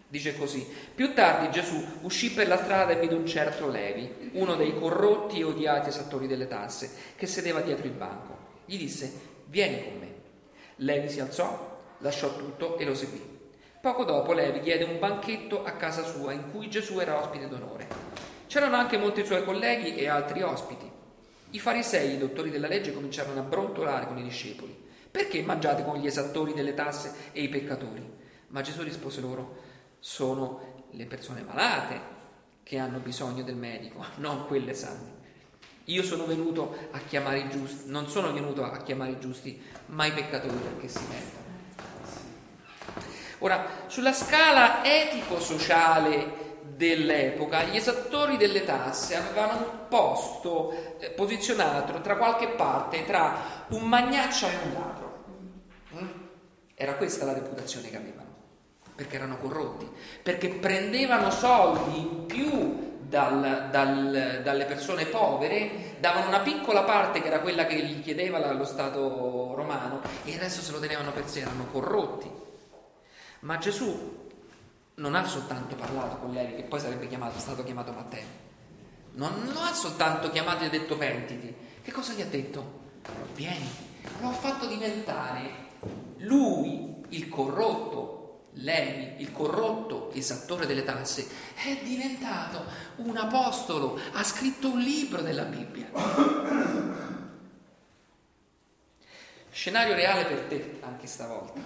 Dice 0.08 0.38
così, 0.38 0.68
più 0.94 1.14
tardi 1.14 1.50
Gesù 1.50 1.84
uscì 2.02 2.32
per 2.32 2.48
la 2.48 2.58
strada 2.58 2.92
e 2.92 3.00
vide 3.00 3.16
un 3.16 3.26
certo 3.26 3.68
Levi, 3.68 4.32
uno 4.34 4.56
dei 4.56 4.78
corrotti 4.78 5.40
e 5.40 5.44
odiati 5.44 5.90
esattori 5.90 6.28
delle 6.28 6.48
tasse, 6.48 6.92
che 7.16 7.26
sedeva 7.26 7.62
dietro 7.62 7.88
il 7.88 7.94
banco. 7.94 8.38
Gli 8.66 8.78
disse, 8.78 9.12
vieni 9.46 9.84
con 9.84 10.00
me. 10.00 10.14
Levi 10.78 11.10
si 11.10 11.20
alzò, 11.20 11.73
lasciò 12.04 12.36
tutto 12.36 12.78
e 12.78 12.86
lo 12.86 12.94
seguì. 12.94 13.32
Poco 13.82 14.04
dopo 14.04 14.34
Levi 14.34 14.60
diede 14.60 14.84
un 14.84 15.00
banchetto 15.00 15.64
a 15.64 15.72
casa 15.72 16.04
sua 16.04 16.32
in 16.32 16.52
cui 16.52 16.70
Gesù 16.70 17.00
era 17.00 17.20
ospite 17.20 17.48
d'onore. 17.48 17.88
C'erano 18.48 18.76
anche 18.76 18.98
molti 18.98 19.26
suoi 19.26 19.44
colleghi 19.44 19.96
e 19.96 20.08
altri 20.08 20.42
ospiti. 20.42 20.90
I 21.52 21.60
farisei, 21.60 22.14
i 22.14 22.18
dottori 22.18 22.50
della 22.50 22.68
legge, 22.68 22.94
cominciarono 22.94 23.40
a 23.40 23.44
brontolare 23.44 24.08
con 24.08 24.18
i 24.18 24.24
discepoli. 24.24 24.82
Perché 25.10 25.42
mangiate 25.42 25.84
con 25.84 25.98
gli 25.98 26.06
esattori 26.06 26.54
delle 26.54 26.74
tasse 26.74 27.32
e 27.32 27.44
i 27.44 27.50
peccatori? 27.50 28.04
Ma 28.48 28.62
Gesù 28.62 28.84
rispose 28.84 29.22
loro, 29.22 29.62
sono 30.00 30.86
le 30.92 31.06
persone 31.06 31.42
malate 31.42 32.12
che 32.64 32.78
hanno 32.78 33.00
bisogno 33.00 33.44
del 33.44 33.56
medico, 33.56 34.04
non 34.18 34.48
quelle 34.48 34.74
sane. 34.74 35.22
Io 35.86 36.04
sono 36.04 36.26
venuto 36.26 36.76
a 36.92 37.00
chiamare 37.00 37.40
i 37.40 37.50
giusti, 37.50 37.90
non 37.90 38.08
sono 38.08 38.32
venuto 38.32 38.64
a 38.64 38.78
chiamare 38.82 39.12
i 39.12 39.20
giusti, 39.20 39.62
ma 39.88 40.06
i 40.06 40.14
peccatori 40.14 40.56
perché 40.56 40.88
si 40.88 41.00
pentano. 41.00 41.43
Ora, 43.44 43.66
sulla 43.88 44.14
scala 44.14 44.86
etico-sociale 44.86 46.62
dell'epoca, 46.62 47.64
gli 47.64 47.76
esattori 47.76 48.38
delle 48.38 48.64
tasse 48.64 49.18
avevano 49.18 49.58
un 49.58 49.88
posto 49.90 50.98
eh, 50.98 51.10
posizionato 51.10 52.00
tra 52.00 52.16
qualche 52.16 52.48
parte 52.48 53.04
tra 53.04 53.66
un 53.68 53.84
magnaccio 53.84 54.48
e 54.48 54.56
un 54.64 54.74
ladro. 54.74 55.02
Era 56.74 56.94
questa 56.94 57.26
la 57.26 57.34
reputazione 57.34 57.90
che 57.90 57.98
avevano, 57.98 58.30
perché 58.96 59.18
erano 59.18 59.38
corrotti, 59.40 59.90
perché 60.24 60.48
prendevano 60.48 61.30
soldi 61.30 62.00
in 62.00 62.26
più 62.26 62.98
dal, 63.02 63.68
dal, 63.70 64.40
dalle 64.42 64.64
persone 64.64 65.06
povere, 65.06 65.98
davano 66.00 66.30
una 66.30 66.40
piccola 66.40 66.84
parte 66.84 67.22
che 67.22 67.28
era 67.28 67.42
quella 67.42 67.66
che 67.66 67.76
gli 67.84 68.02
chiedeva 68.02 68.54
lo 68.54 68.64
Stato 68.64 69.54
romano 69.54 70.00
e 70.24 70.32
il 70.32 70.40
resto 70.40 70.62
se 70.62 70.72
lo 70.72 70.80
tenevano 70.80 71.12
per 71.12 71.28
sé, 71.28 71.42
erano 71.42 71.68
corrotti. 71.70 72.43
Ma 73.44 73.58
Gesù 73.58 74.30
non 74.96 75.16
ha 75.16 75.26
soltanto 75.26 75.76
parlato 75.76 76.16
con 76.18 76.32
Levi, 76.32 76.56
che 76.56 76.64
poi 76.64 76.80
sarebbe 76.80 77.10
chiamato, 77.10 77.40
stato 77.40 77.64
chiamato 77.64 77.92
Matteo, 77.92 78.26
non 79.16 79.52
lo 79.52 79.60
ha 79.60 79.74
soltanto 79.74 80.30
chiamato 80.30 80.64
e 80.64 80.70
detto 80.70 80.98
pentiti, 80.98 81.54
che 81.82 81.92
cosa 81.92 82.14
gli 82.14 82.22
ha 82.22 82.26
detto? 82.26 82.82
Vieni, 83.36 83.70
lo 84.22 84.30
ha 84.30 84.32
fatto 84.32 84.66
diventare 84.66 85.72
lui, 86.20 87.04
il 87.10 87.28
corrotto, 87.28 88.46
Levi, 88.54 89.22
il 89.22 89.34
corrotto 89.34 90.12
esattore 90.14 90.66
delle 90.66 90.86
tasse, 90.86 91.28
è 91.54 91.82
diventato 91.84 92.64
un 92.98 93.18
apostolo, 93.18 94.00
ha 94.14 94.24
scritto 94.24 94.72
un 94.72 94.80
libro 94.80 95.22
della 95.22 95.44
Bibbia. 95.44 95.90
Scenario 99.52 99.96
reale 99.96 100.26
per 100.26 100.40
te 100.46 100.78
anche 100.82 101.08
stavolta. 101.08 101.60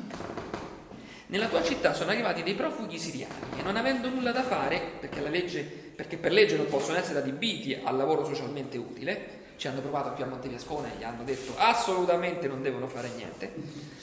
Nella 1.27 1.47
tua 1.47 1.63
città 1.63 1.93
sono 1.93 2.11
arrivati 2.11 2.43
dei 2.43 2.53
profughi 2.53 2.97
siriani 2.97 3.33
e 3.59 3.61
non 3.61 3.75
avendo 3.75 4.09
nulla 4.09 4.31
da 4.31 4.43
fare, 4.43 4.81
perché, 4.99 5.27
legge, 5.27 5.61
perché 5.61 6.17
per 6.17 6.31
legge 6.31 6.55
non 6.55 6.67
possono 6.67 6.97
essere 6.97 7.19
adibiti 7.19 7.77
al 7.83 7.97
lavoro 7.97 8.25
socialmente 8.25 8.77
utile, 8.77 9.45
ci 9.57 9.67
hanno 9.67 9.81
provato 9.81 10.11
qui 10.11 10.23
a 10.23 10.27
Monteviascone 10.27 10.93
e 10.93 10.99
gli 10.99 11.03
hanno 11.03 11.23
detto 11.23 11.53
assolutamente 11.57 12.47
non 12.47 12.61
devono 12.61 12.87
fare 12.87 13.09
niente 13.15 13.97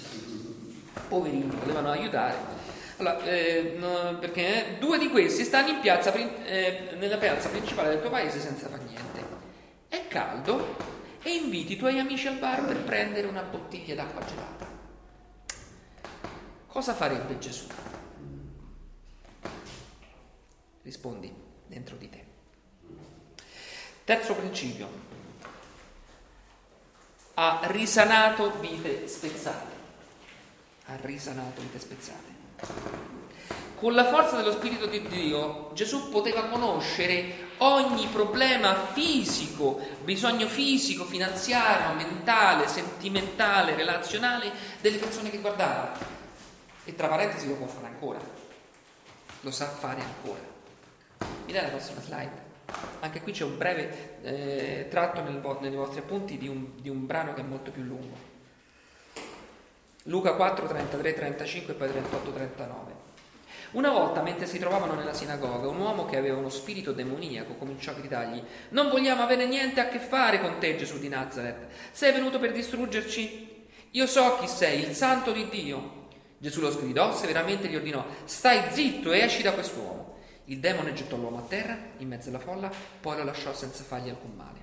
poverini, 1.08 1.50
volevano 1.60 1.90
aiutare. 1.90 2.62
Allora, 2.96 3.22
eh, 3.24 3.76
no, 3.78 4.18
perché 4.18 4.76
due 4.78 4.98
di 4.98 5.08
questi 5.08 5.44
stanno 5.44 5.68
in 5.68 5.80
piazza, 5.80 6.12
eh, 6.12 6.90
nella 6.98 7.16
piazza 7.16 7.48
principale 7.48 7.90
del 7.90 8.00
tuo 8.00 8.10
paese 8.10 8.40
senza 8.40 8.68
fare 8.68 8.82
niente. 8.84 9.22
È 9.88 10.06
caldo 10.08 10.76
e 11.22 11.34
inviti 11.34 11.72
i 11.72 11.76
tuoi 11.76 11.98
amici 11.98 12.26
al 12.26 12.36
bar 12.36 12.64
per 12.64 12.78
prendere 12.78 13.26
una 13.26 13.42
bottiglia 13.42 13.94
d'acqua 13.94 14.24
gelata. 14.24 14.73
Cosa 16.74 16.92
farebbe 16.92 17.38
Gesù? 17.38 17.66
Rispondi 20.82 21.32
dentro 21.68 21.94
di 21.94 22.10
te. 22.10 22.24
Terzo 24.02 24.34
principio. 24.34 24.88
Ha 27.34 27.60
risanato 27.66 28.58
vite 28.58 29.06
spezzate. 29.06 29.72
Ha 30.86 30.96
risanato 31.02 31.60
vite 31.60 31.78
spezzate. 31.78 32.32
Con 33.76 33.94
la 33.94 34.08
forza 34.08 34.36
dello 34.36 34.50
Spirito 34.50 34.86
di 34.86 35.06
Dio 35.06 35.70
Gesù 35.74 36.08
poteva 36.08 36.46
conoscere 36.46 37.50
ogni 37.58 38.08
problema 38.08 38.74
fisico, 38.86 39.78
bisogno 40.02 40.48
fisico, 40.48 41.04
finanziario, 41.04 41.94
mentale, 41.94 42.66
sentimentale, 42.66 43.76
relazionale 43.76 44.50
delle 44.80 44.98
persone 44.98 45.30
che 45.30 45.38
guardava. 45.38 46.22
E 46.84 46.94
tra 46.94 47.08
parentesi 47.08 47.48
lo 47.48 47.54
può 47.54 47.66
fare 47.66 47.86
ancora, 47.86 48.20
lo 49.40 49.50
sa 49.50 49.66
fare 49.66 50.02
ancora. 50.02 50.40
Mi 51.46 51.52
dai 51.52 51.62
la 51.62 51.68
prossima 51.68 52.00
slide? 52.00 52.42
Anche 53.00 53.20
qui 53.20 53.32
c'è 53.32 53.44
un 53.44 53.56
breve 53.56 54.18
eh, 54.22 54.86
tratto 54.90 55.22
nel, 55.22 55.40
nei 55.60 55.70
vostri 55.74 56.00
appunti 56.00 56.38
di 56.38 56.48
un, 56.48 56.72
di 56.80 56.88
un 56.88 57.06
brano 57.06 57.34
che 57.34 57.40
è 57.40 57.44
molto 57.44 57.70
più 57.70 57.82
lungo. 57.82 58.32
Luca 60.04 60.34
4, 60.34 60.66
33, 60.66 61.14
35 61.14 61.72
e 61.72 61.76
poi 61.76 61.88
38, 61.88 62.32
39. 62.32 62.92
Una 63.72 63.90
volta, 63.90 64.22
mentre 64.22 64.46
si 64.46 64.58
trovavano 64.58 64.94
nella 64.94 65.14
sinagoga, 65.14 65.66
un 65.68 65.80
uomo 65.80 66.04
che 66.04 66.16
aveva 66.16 66.36
uno 66.36 66.50
spirito 66.50 66.92
demoniaco 66.92 67.54
cominciò 67.54 67.92
a 67.92 67.94
gridargli: 67.94 68.42
Non 68.70 68.90
vogliamo 68.90 69.22
avere 69.22 69.46
niente 69.46 69.80
a 69.80 69.88
che 69.88 69.98
fare 69.98 70.40
con 70.40 70.58
te, 70.58 70.76
Gesù 70.76 70.98
di 70.98 71.08
Nazareth. 71.08 71.66
Sei 71.90 72.12
venuto 72.12 72.38
per 72.38 72.52
distruggerci? 72.52 73.66
Io 73.92 74.06
so 74.06 74.38
chi 74.38 74.48
sei, 74.48 74.80
il 74.80 74.94
santo 74.94 75.32
di 75.32 75.48
Dio. 75.48 76.02
Gesù 76.44 76.60
lo 76.60 76.70
sgridò, 76.70 77.16
severamente 77.16 77.68
gli 77.68 77.74
ordinò: 77.74 78.04
Stai 78.26 78.70
zitto 78.70 79.12
e 79.12 79.20
esci 79.20 79.40
da 79.40 79.52
quest'uomo. 79.52 80.18
Il 80.44 80.60
demone 80.60 80.92
gettò 80.92 81.16
l'uomo 81.16 81.38
a 81.38 81.46
terra, 81.48 81.74
in 81.96 82.08
mezzo 82.08 82.28
alla 82.28 82.38
folla, 82.38 82.70
poi 83.00 83.16
lo 83.16 83.24
lasciò 83.24 83.54
senza 83.54 83.82
fargli 83.82 84.10
alcun 84.10 84.32
male. 84.36 84.58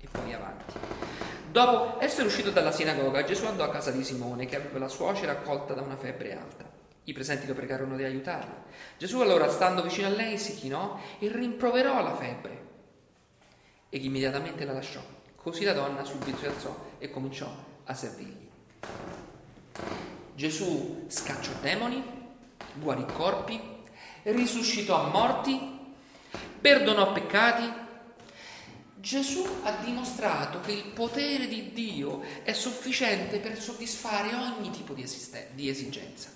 E 0.00 0.08
poi 0.10 0.32
avanti. 0.32 0.72
Dopo 1.50 2.00
essere 2.02 2.26
uscito 2.26 2.50
dalla 2.50 2.72
sinagoga, 2.72 3.22
Gesù 3.22 3.44
andò 3.44 3.64
a 3.64 3.68
casa 3.68 3.90
di 3.90 4.02
Simone, 4.02 4.46
che 4.46 4.56
aveva 4.56 4.78
la 4.78 4.88
suocera 4.88 5.32
accolta 5.32 5.74
da 5.74 5.82
una 5.82 5.98
febbre 5.98 6.38
alta. 6.38 6.64
I 7.04 7.12
presenti 7.12 7.46
lo 7.46 7.52
pregarono 7.52 7.96
di 7.96 8.04
aiutarla. 8.04 8.64
Gesù 8.96 9.20
allora, 9.20 9.50
stando 9.50 9.82
vicino 9.82 10.06
a 10.06 10.10
lei, 10.10 10.38
si 10.38 10.54
chinò 10.54 10.98
e 11.18 11.28
rimproverò 11.28 12.02
la 12.02 12.16
febbre. 12.16 12.62
E 13.90 13.98
immediatamente 13.98 14.64
la 14.64 14.72
lasciò. 14.72 15.02
Così 15.36 15.64
la 15.64 15.74
donna 15.74 16.02
subito 16.02 16.38
si 16.38 16.46
alzò 16.46 16.74
e 16.96 17.10
cominciò 17.10 17.54
a 17.84 17.92
servirgli. 17.92 18.48
Gesù 20.34 21.04
scacciò 21.08 21.52
demoni, 21.60 22.02
guarì 22.74 23.04
corpi, 23.12 23.60
risuscitò 24.24 25.08
morti, 25.08 25.78
perdonò 26.60 27.12
peccati, 27.12 27.82
Gesù 28.96 29.46
ha 29.62 29.70
dimostrato 29.84 30.60
che 30.60 30.72
il 30.72 30.86
potere 30.86 31.46
di 31.46 31.72
Dio 31.72 32.22
è 32.42 32.52
sufficiente 32.52 33.38
per 33.38 33.60
soddisfare 33.60 34.34
ogni 34.34 34.70
tipo 34.70 34.94
di, 34.94 35.02
esisten- 35.02 35.48
di 35.52 35.68
esigenza. 35.68 36.30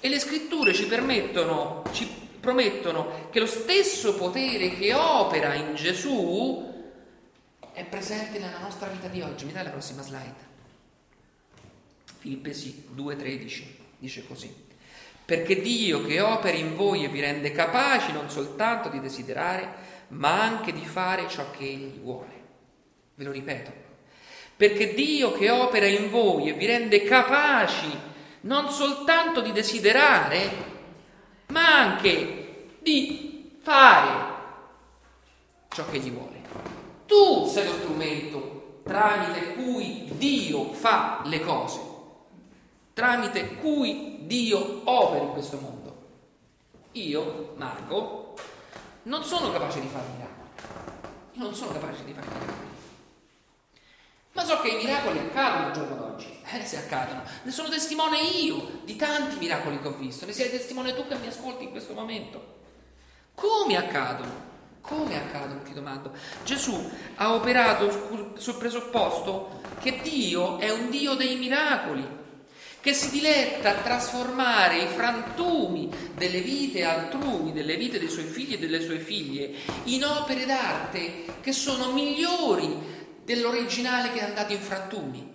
E 0.00 0.08
le 0.08 0.18
scritture 0.18 0.74
ci 0.74 0.86
permettono, 0.86 1.84
ci 1.92 2.06
promettono 2.40 3.28
che 3.30 3.38
lo 3.38 3.46
stesso 3.46 4.14
potere 4.14 4.76
che 4.76 4.92
opera 4.94 5.54
in 5.54 5.74
Gesù 5.74 6.74
è 7.72 7.84
presente 7.84 8.38
nella 8.40 8.58
nostra 8.58 8.88
vita 8.88 9.06
di 9.06 9.22
oggi. 9.22 9.44
Mi 9.44 9.52
dai 9.52 9.64
la 9.64 9.70
prossima 9.70 10.02
slide? 10.02 10.47
Filippesi 12.18 12.88
2,13 12.96 13.62
dice 13.98 14.26
così. 14.26 14.66
Perché 15.24 15.60
Dio 15.60 16.04
che 16.04 16.20
opera 16.20 16.56
in 16.56 16.74
voi 16.74 17.04
e 17.04 17.08
vi 17.08 17.20
rende 17.20 17.52
capaci 17.52 18.12
non 18.12 18.30
soltanto 18.30 18.88
di 18.88 19.00
desiderare, 19.00 19.86
ma 20.08 20.42
anche 20.42 20.72
di 20.72 20.84
fare 20.84 21.28
ciò 21.28 21.50
che 21.50 21.64
Egli 21.64 21.98
vuole. 22.00 22.32
Ve 23.14 23.24
lo 23.24 23.30
ripeto. 23.30 23.72
Perché 24.56 24.94
Dio 24.94 25.32
che 25.32 25.50
opera 25.50 25.86
in 25.86 26.10
voi 26.10 26.48
e 26.48 26.54
vi 26.54 26.66
rende 26.66 27.04
capaci 27.04 27.90
non 28.42 28.70
soltanto 28.70 29.40
di 29.40 29.52
desiderare, 29.52 30.50
ma 31.48 31.78
anche 31.78 32.76
di 32.80 33.58
fare 33.60 34.34
ciò 35.68 35.88
che 35.88 35.96
Egli 35.96 36.10
vuole. 36.10 36.36
Tu 37.06 37.46
sei 37.46 37.66
lo 37.66 37.72
strumento 37.74 38.80
tramite 38.88 39.54
cui 39.54 40.08
Dio 40.16 40.72
fa 40.72 41.22
le 41.24 41.40
cose, 41.40 41.78
tramite 42.98 43.54
cui 43.58 44.16
Dio 44.22 44.80
opera 44.82 45.22
in 45.22 45.30
questo 45.30 45.56
mondo. 45.60 46.06
Io, 46.92 47.54
mago, 47.56 48.34
non 49.04 49.22
sono 49.22 49.52
capace 49.52 49.80
di 49.80 49.86
fare 49.86 50.04
miracoli. 50.16 50.48
Io 51.34 51.42
non 51.44 51.54
sono 51.54 51.70
capace 51.70 52.04
di 52.04 52.12
fare 52.12 52.26
miracoli. 52.26 52.66
Ma 54.32 54.44
so 54.44 54.60
che 54.60 54.68
i 54.70 54.76
miracoli 54.78 55.18
accadono 55.20 55.66
al 55.66 55.72
giorno 55.72 55.94
d'oggi. 55.94 56.40
Eh, 56.50 56.64
se 56.64 56.78
accadono. 56.78 57.22
Ne 57.44 57.52
sono 57.52 57.68
testimone 57.68 58.18
io 58.18 58.80
di 58.84 58.96
tanti 58.96 59.38
miracoli 59.38 59.80
che 59.80 59.86
ho 59.86 59.96
visto. 59.96 60.26
Ne 60.26 60.32
sei 60.32 60.50
testimone 60.50 60.92
tu 60.92 61.06
che 61.06 61.14
mi 61.18 61.28
ascolti 61.28 61.64
in 61.64 61.70
questo 61.70 61.94
momento. 61.94 62.56
Come 63.36 63.76
accadono? 63.76 64.46
Come 64.80 65.16
accadono, 65.16 65.62
ti 65.62 65.72
domando. 65.72 66.12
Gesù 66.42 66.90
ha 67.14 67.32
operato 67.32 68.34
sul 68.36 68.56
presupposto 68.56 69.60
che 69.78 70.00
Dio 70.02 70.58
è 70.58 70.70
un 70.70 70.90
Dio 70.90 71.14
dei 71.14 71.36
miracoli 71.36 72.18
che 72.80 72.92
si 72.92 73.10
diletta 73.10 73.70
a 73.70 73.82
trasformare 73.82 74.82
i 74.82 74.86
frantumi 74.86 75.90
delle 76.14 76.40
vite 76.40 76.84
altrui, 76.84 77.52
delle 77.52 77.76
vite 77.76 77.98
dei 77.98 78.08
suoi 78.08 78.24
figli 78.24 78.54
e 78.54 78.58
delle 78.58 78.80
sue 78.80 78.98
figlie, 78.98 79.50
in 79.84 80.04
opere 80.04 80.46
d'arte 80.46 81.24
che 81.40 81.52
sono 81.52 81.92
migliori 81.92 82.96
dell'originale 83.24 84.12
che 84.12 84.20
è 84.20 84.24
andato 84.24 84.52
in 84.52 84.60
frantumi. 84.60 85.32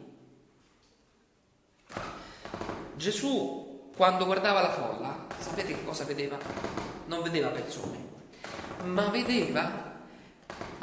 Gesù, 2.95 3.91
quando 3.95 4.25
guardava 4.25 4.61
la 4.61 4.71
folla, 4.71 5.27
sapete 5.37 5.73
che 5.73 5.83
cosa 5.83 6.05
vedeva? 6.05 6.37
Non 7.07 7.21
vedeva 7.21 7.49
persone, 7.49 7.97
ma 8.85 9.09
vedeva, 9.09 9.99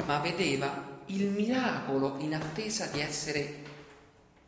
ma 0.05 0.19
vedeva 0.19 0.99
il 1.07 1.27
miracolo 1.29 2.17
in 2.19 2.35
attesa 2.35 2.85
di 2.85 3.01
essere 3.01 3.63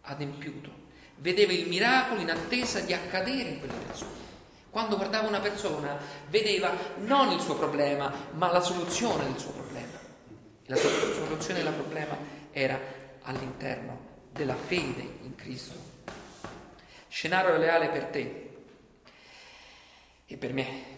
adempiuto 0.02 0.83
vedeva 1.17 1.52
il 1.52 1.67
miracolo 1.67 2.21
in 2.21 2.30
attesa 2.30 2.80
di 2.80 2.93
accadere 2.93 3.49
in 3.49 3.60
quella 3.60 3.73
persona. 3.73 4.21
Quando 4.69 4.97
guardava 4.97 5.28
una 5.28 5.39
persona, 5.39 5.97
vedeva 6.30 6.76
non 6.97 7.32
il 7.32 7.39
suo 7.39 7.56
problema, 7.56 8.12
ma 8.32 8.52
la 8.52 8.62
soluzione 8.62 9.26
del 9.26 9.38
suo 9.38 9.52
problema. 9.52 9.99
La 10.65 10.76
soluzione 10.76 11.62
del 11.62 11.73
problema 11.73 12.17
era 12.52 12.80
all'interno 13.21 14.12
della 14.32 14.56
fede 14.56 15.02
in 15.21 15.36
Cristo. 15.36 15.91
Scenario 17.08 17.58
reale 17.58 17.89
per 17.89 18.06
te 18.06 18.49
e 20.26 20.38
per 20.38 20.54
me. 20.54 20.91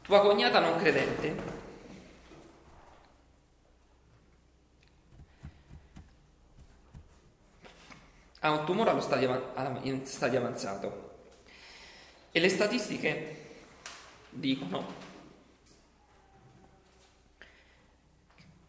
Tua 0.00 0.20
cognata 0.20 0.58
non 0.60 0.78
credente 0.78 1.61
ha 8.44 8.50
un 8.50 8.64
tumore 8.64 8.90
allo 8.90 9.00
stadio, 9.00 9.52
in 9.82 10.04
stadio 10.04 10.40
avanzato 10.40 11.10
e 12.32 12.40
le 12.40 12.48
statistiche 12.48 13.36
dicono 14.30 15.10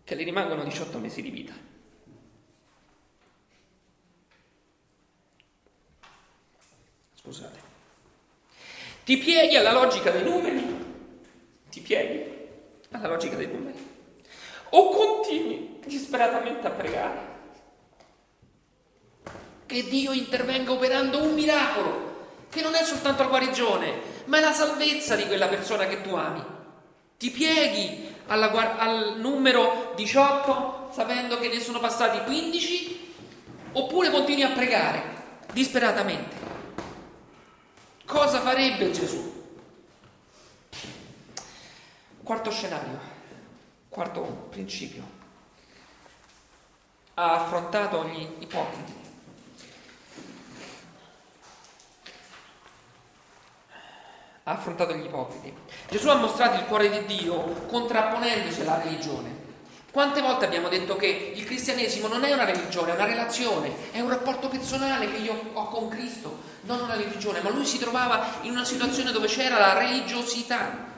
che 0.04 0.16
le 0.16 0.24
rimangono 0.24 0.64
18 0.64 1.00
mesi 1.00 1.24
di 1.24 1.30
vita. 1.32 1.54
Scusate. 7.16 7.72
Ti 9.04 9.18
pieghi 9.18 9.56
alla 9.56 9.72
logica 9.72 10.12
dei 10.12 10.24
numeri? 10.24 10.66
Ti 11.72 11.80
pieghi 11.80 12.48
alla 12.92 13.08
logica 13.08 13.36
dei 13.36 13.48
numeri? 13.48 13.92
O 14.70 14.90
continui 14.90 15.80
disperatamente 15.84 16.68
a 16.68 16.72
pregare? 16.72 17.33
Che 19.74 19.90
Dio 19.90 20.12
intervenga 20.12 20.72
operando 20.72 21.22
un 21.24 21.34
miracolo, 21.34 22.12
che 22.50 22.62
non 22.62 22.76
è 22.76 22.84
soltanto 22.84 23.24
la 23.24 23.30
guarigione, 23.30 24.02
ma 24.26 24.38
è 24.38 24.42
la 24.42 24.54
salvezza 24.54 25.16
di 25.16 25.26
quella 25.26 25.48
persona 25.48 25.88
che 25.88 26.02
tu 26.02 26.14
ami. 26.14 26.44
Ti 27.18 27.32
pieghi 27.32 28.14
alla, 28.28 28.78
al 28.78 29.20
numero 29.20 29.94
18 29.96 30.92
sapendo 30.94 31.40
che 31.40 31.48
ne 31.48 31.60
sono 31.60 31.80
passati 31.80 32.22
15 32.24 33.14
oppure 33.72 34.12
continui 34.12 34.44
a 34.44 34.52
pregare 34.52 35.02
disperatamente. 35.54 36.36
Cosa 38.06 38.42
farebbe 38.42 38.92
Gesù? 38.92 39.32
Quarto 42.22 42.52
scenario, 42.52 43.00
quarto 43.90 44.48
principio. 44.52 45.22
ha 47.16 47.44
affrontato 47.44 48.08
gli 48.08 48.28
ipocriti. 48.40 49.03
Ha 54.44 54.52
affrontato 54.52 54.94
gli 54.94 55.06
ipocriti. 55.06 55.54
Gesù 55.90 56.10
ha 56.10 56.16
mostrato 56.16 56.60
il 56.60 56.66
cuore 56.66 56.90
di 56.90 57.18
Dio 57.18 57.66
contrapponendosi 57.68 58.62
alla 58.62 58.82
religione. 58.84 59.42
Quante 59.90 60.22
volte 60.22 60.46
abbiamo 60.46 60.70
detto 60.70 60.96
che 60.96 61.34
il 61.36 61.46
cristianesimo 61.46 62.08
non 62.08 62.24
è 62.24 62.34
una 62.34 62.46
religione, 62.46 62.92
è 62.92 62.96
una 62.96 63.06
relazione, 63.06 63.92
è 63.92 64.00
un 64.00 64.10
rapporto 64.10 64.50
personale 64.50 65.10
che 65.10 65.18
io 65.18 65.40
ho 65.54 65.68
con 65.68 65.88
Cristo, 65.88 66.40
non 66.62 66.82
una 66.82 66.96
religione, 66.96 67.42
ma 67.42 67.52
lui 67.52 67.66
si 67.66 67.78
trovava 67.78 68.40
in 68.42 68.52
una 68.52 68.66
situazione 68.66 69.12
dove 69.12 69.28
c'era 69.28 69.60
la 69.60 69.78
religiosità 69.78 70.92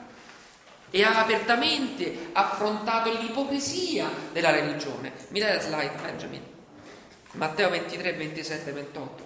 e 0.90 1.04
ha 1.04 1.20
apertamente 1.20 2.30
affrontato 2.32 3.12
l'ipocrisia 3.12 4.08
della 4.32 4.50
religione. 4.50 5.12
Mi 5.28 5.40
dai 5.40 5.56
la 5.56 5.60
slide, 5.60 5.92
Benjamin? 6.00 6.42
Matteo 7.32 7.68
23, 7.68 8.14
27, 8.14 8.72
28. 8.72 9.25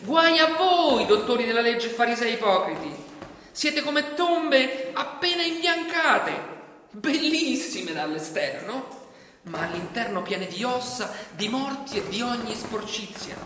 Guai 0.00 0.38
a 0.38 0.54
voi, 0.54 1.06
dottori 1.06 1.44
della 1.44 1.60
legge 1.60 1.86
e 1.86 1.90
farisei 1.90 2.34
ipocriti! 2.34 3.10
Siete 3.52 3.82
come 3.82 4.14
tombe 4.14 4.90
appena 4.94 5.42
imbiancate 5.42 6.50
bellissime 6.90 7.92
dall'esterno, 7.92 9.00
ma 9.42 9.60
all'interno 9.60 10.22
piene 10.22 10.46
di 10.46 10.62
ossa, 10.64 11.12
di 11.34 11.48
morti 11.48 11.98
e 11.98 12.08
di 12.08 12.20
ogni 12.22 12.54
sporcizia. 12.54 13.36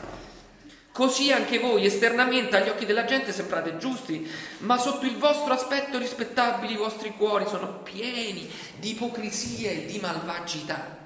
Così 0.93 1.31
anche 1.31 1.59
voi 1.59 1.85
esternamente 1.85 2.57
agli 2.57 2.69
occhi 2.69 2.87
della 2.87 3.05
gente 3.05 3.33
sembrate 3.33 3.77
giusti, 3.77 4.31
ma 4.59 4.79
sotto 4.79 5.05
il 5.05 5.19
vostro 5.19 5.53
aspetto 5.53 5.99
rispettabili 5.99 6.73
i 6.73 6.79
vostri 6.79 7.13
cuori 7.15 7.47
sono 7.47 7.81
pieni 7.83 8.51
di 8.79 8.93
ipocrisia 8.93 9.71
e 9.71 9.85
di 9.85 9.99
malvagità. 9.99 10.97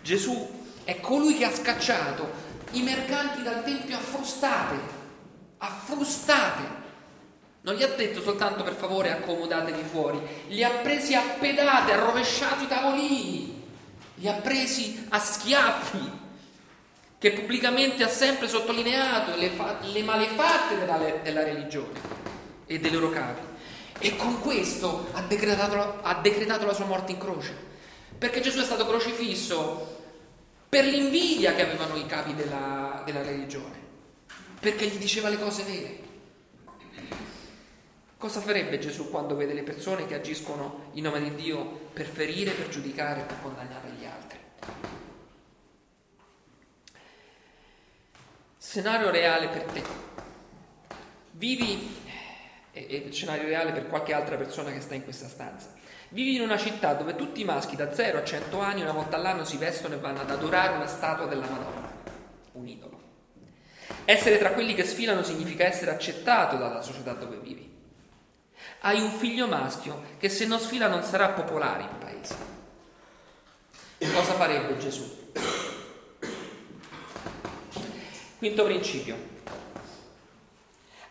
Gesù 0.00 0.62
è 0.84 1.00
colui 1.00 1.36
che 1.36 1.44
ha 1.44 1.52
scacciato 1.52 2.43
i 2.74 2.82
mercanti 2.82 3.42
dal 3.42 3.64
Tempio 3.64 3.96
a 3.96 4.00
frustate, 4.00 4.76
a 5.58 5.68
frustate, 5.84 6.82
non 7.62 7.74
gli 7.74 7.82
ha 7.82 7.88
detto 7.88 8.20
soltanto 8.20 8.62
per 8.62 8.74
favore 8.74 9.10
accomodatevi 9.10 9.82
fuori, 9.82 10.20
li 10.48 10.62
ha 10.62 10.70
presi 10.70 11.14
a 11.14 11.22
pedate, 11.38 11.92
ha 11.92 12.04
rovesciato 12.04 12.62
i 12.62 12.68
tavolini, 12.68 13.62
li 14.16 14.28
ha 14.28 14.34
presi 14.34 15.06
a 15.08 15.18
schiaffi, 15.18 16.22
che 17.18 17.32
pubblicamente 17.32 18.04
ha 18.04 18.08
sempre 18.08 18.48
sottolineato 18.48 19.34
le, 19.36 19.48
fa- 19.48 19.78
le 19.80 20.02
malefatte 20.02 20.78
della, 20.78 20.98
della, 21.22 21.42
religione 21.42 21.98
e 22.66 22.78
dei 22.78 22.90
loro 22.90 23.08
capi. 23.08 23.40
E 23.98 24.14
con 24.16 24.40
questo 24.40 25.08
ha 25.12 25.22
decretato, 25.22 26.00
ha 26.02 26.14
decretato 26.16 26.66
la 26.66 26.74
sua 26.74 26.84
morte 26.84 27.12
in 27.12 27.18
croce. 27.18 27.56
Perché 28.18 28.42
Gesù 28.42 28.60
è 28.60 28.64
stato 28.64 28.86
crocifisso 28.86 30.03
per 30.74 30.86
l'invidia 30.86 31.54
che 31.54 31.62
avevano 31.62 31.94
i 31.94 32.04
capi 32.04 32.34
della, 32.34 33.00
della 33.04 33.22
religione, 33.22 33.78
perché 34.58 34.88
gli 34.88 34.96
diceva 34.96 35.28
le 35.28 35.38
cose 35.38 35.62
vere. 35.62 35.98
Cosa 38.18 38.40
farebbe 38.40 38.80
Gesù 38.80 39.08
quando 39.08 39.36
vede 39.36 39.54
le 39.54 39.62
persone 39.62 40.04
che 40.08 40.16
agiscono 40.16 40.90
in 40.94 41.04
nome 41.04 41.20
di 41.20 41.32
Dio 41.36 41.64
per 41.92 42.06
ferire, 42.06 42.50
per 42.50 42.70
giudicare, 42.70 43.22
per 43.22 43.40
condannare 43.40 43.88
gli 43.90 44.04
altri? 44.04 44.38
Scenario 48.58 49.10
reale 49.10 49.46
per 49.46 49.62
te. 49.66 49.82
Vivi, 51.30 52.00
e 52.72 53.08
scenario 53.12 53.44
reale 53.44 53.70
per 53.70 53.86
qualche 53.86 54.12
altra 54.12 54.34
persona 54.34 54.72
che 54.72 54.80
sta 54.80 54.96
in 54.96 55.04
questa 55.04 55.28
stanza. 55.28 55.73
Vivi 56.14 56.36
in 56.36 56.42
una 56.42 56.56
città 56.56 56.94
dove 56.94 57.16
tutti 57.16 57.40
i 57.40 57.44
maschi 57.44 57.74
da 57.74 57.92
0 57.92 58.18
a 58.18 58.24
100 58.24 58.60
anni 58.60 58.82
una 58.82 58.92
volta 58.92 59.16
all'anno 59.16 59.44
si 59.44 59.56
vestono 59.56 59.94
e 59.94 59.98
vanno 59.98 60.20
ad 60.20 60.30
adorare 60.30 60.76
una 60.76 60.86
statua 60.86 61.26
della 61.26 61.48
Madonna, 61.48 61.92
un 62.52 62.68
idolo. 62.68 63.02
Essere 64.04 64.38
tra 64.38 64.52
quelli 64.52 64.74
che 64.74 64.84
sfilano 64.84 65.24
significa 65.24 65.64
essere 65.64 65.90
accettato 65.90 66.56
dalla 66.56 66.82
società 66.82 67.14
dove 67.14 67.38
vivi 67.38 67.72
hai 68.86 69.00
un 69.00 69.10
figlio 69.10 69.48
maschio 69.48 70.02
che 70.18 70.28
se 70.28 70.46
non 70.46 70.60
sfila 70.60 70.88
non 70.88 71.02
sarà 71.02 71.30
popolare 71.30 71.82
in 71.82 71.98
paese. 71.98 72.36
Cosa 73.98 74.34
farebbe 74.34 74.76
Gesù? 74.76 75.32
Quinto 78.38 78.64
principio. 78.64 79.16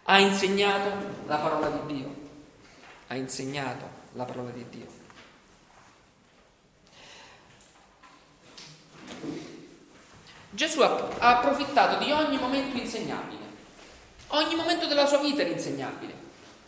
Ha 0.03 0.19
insegnato 0.19 0.91
la 1.25 1.37
parola 1.37 1.69
di 1.69 1.93
Dio. 1.95 2.15
Ha 3.07 3.15
insegnato 3.15 4.01
la 4.13 4.25
parola 4.25 4.49
di 4.51 4.65
Dio. 4.69 5.01
Gesù 10.49 10.81
ha 10.81 11.09
approfittato 11.19 12.03
di 12.03 12.11
ogni 12.11 12.37
momento 12.37 12.77
insegnabile. 12.77 13.41
Ogni 14.27 14.55
momento 14.55 14.87
della 14.87 15.05
sua 15.05 15.19
vita 15.19 15.41
era 15.41 15.51
insegnabile 15.51 16.23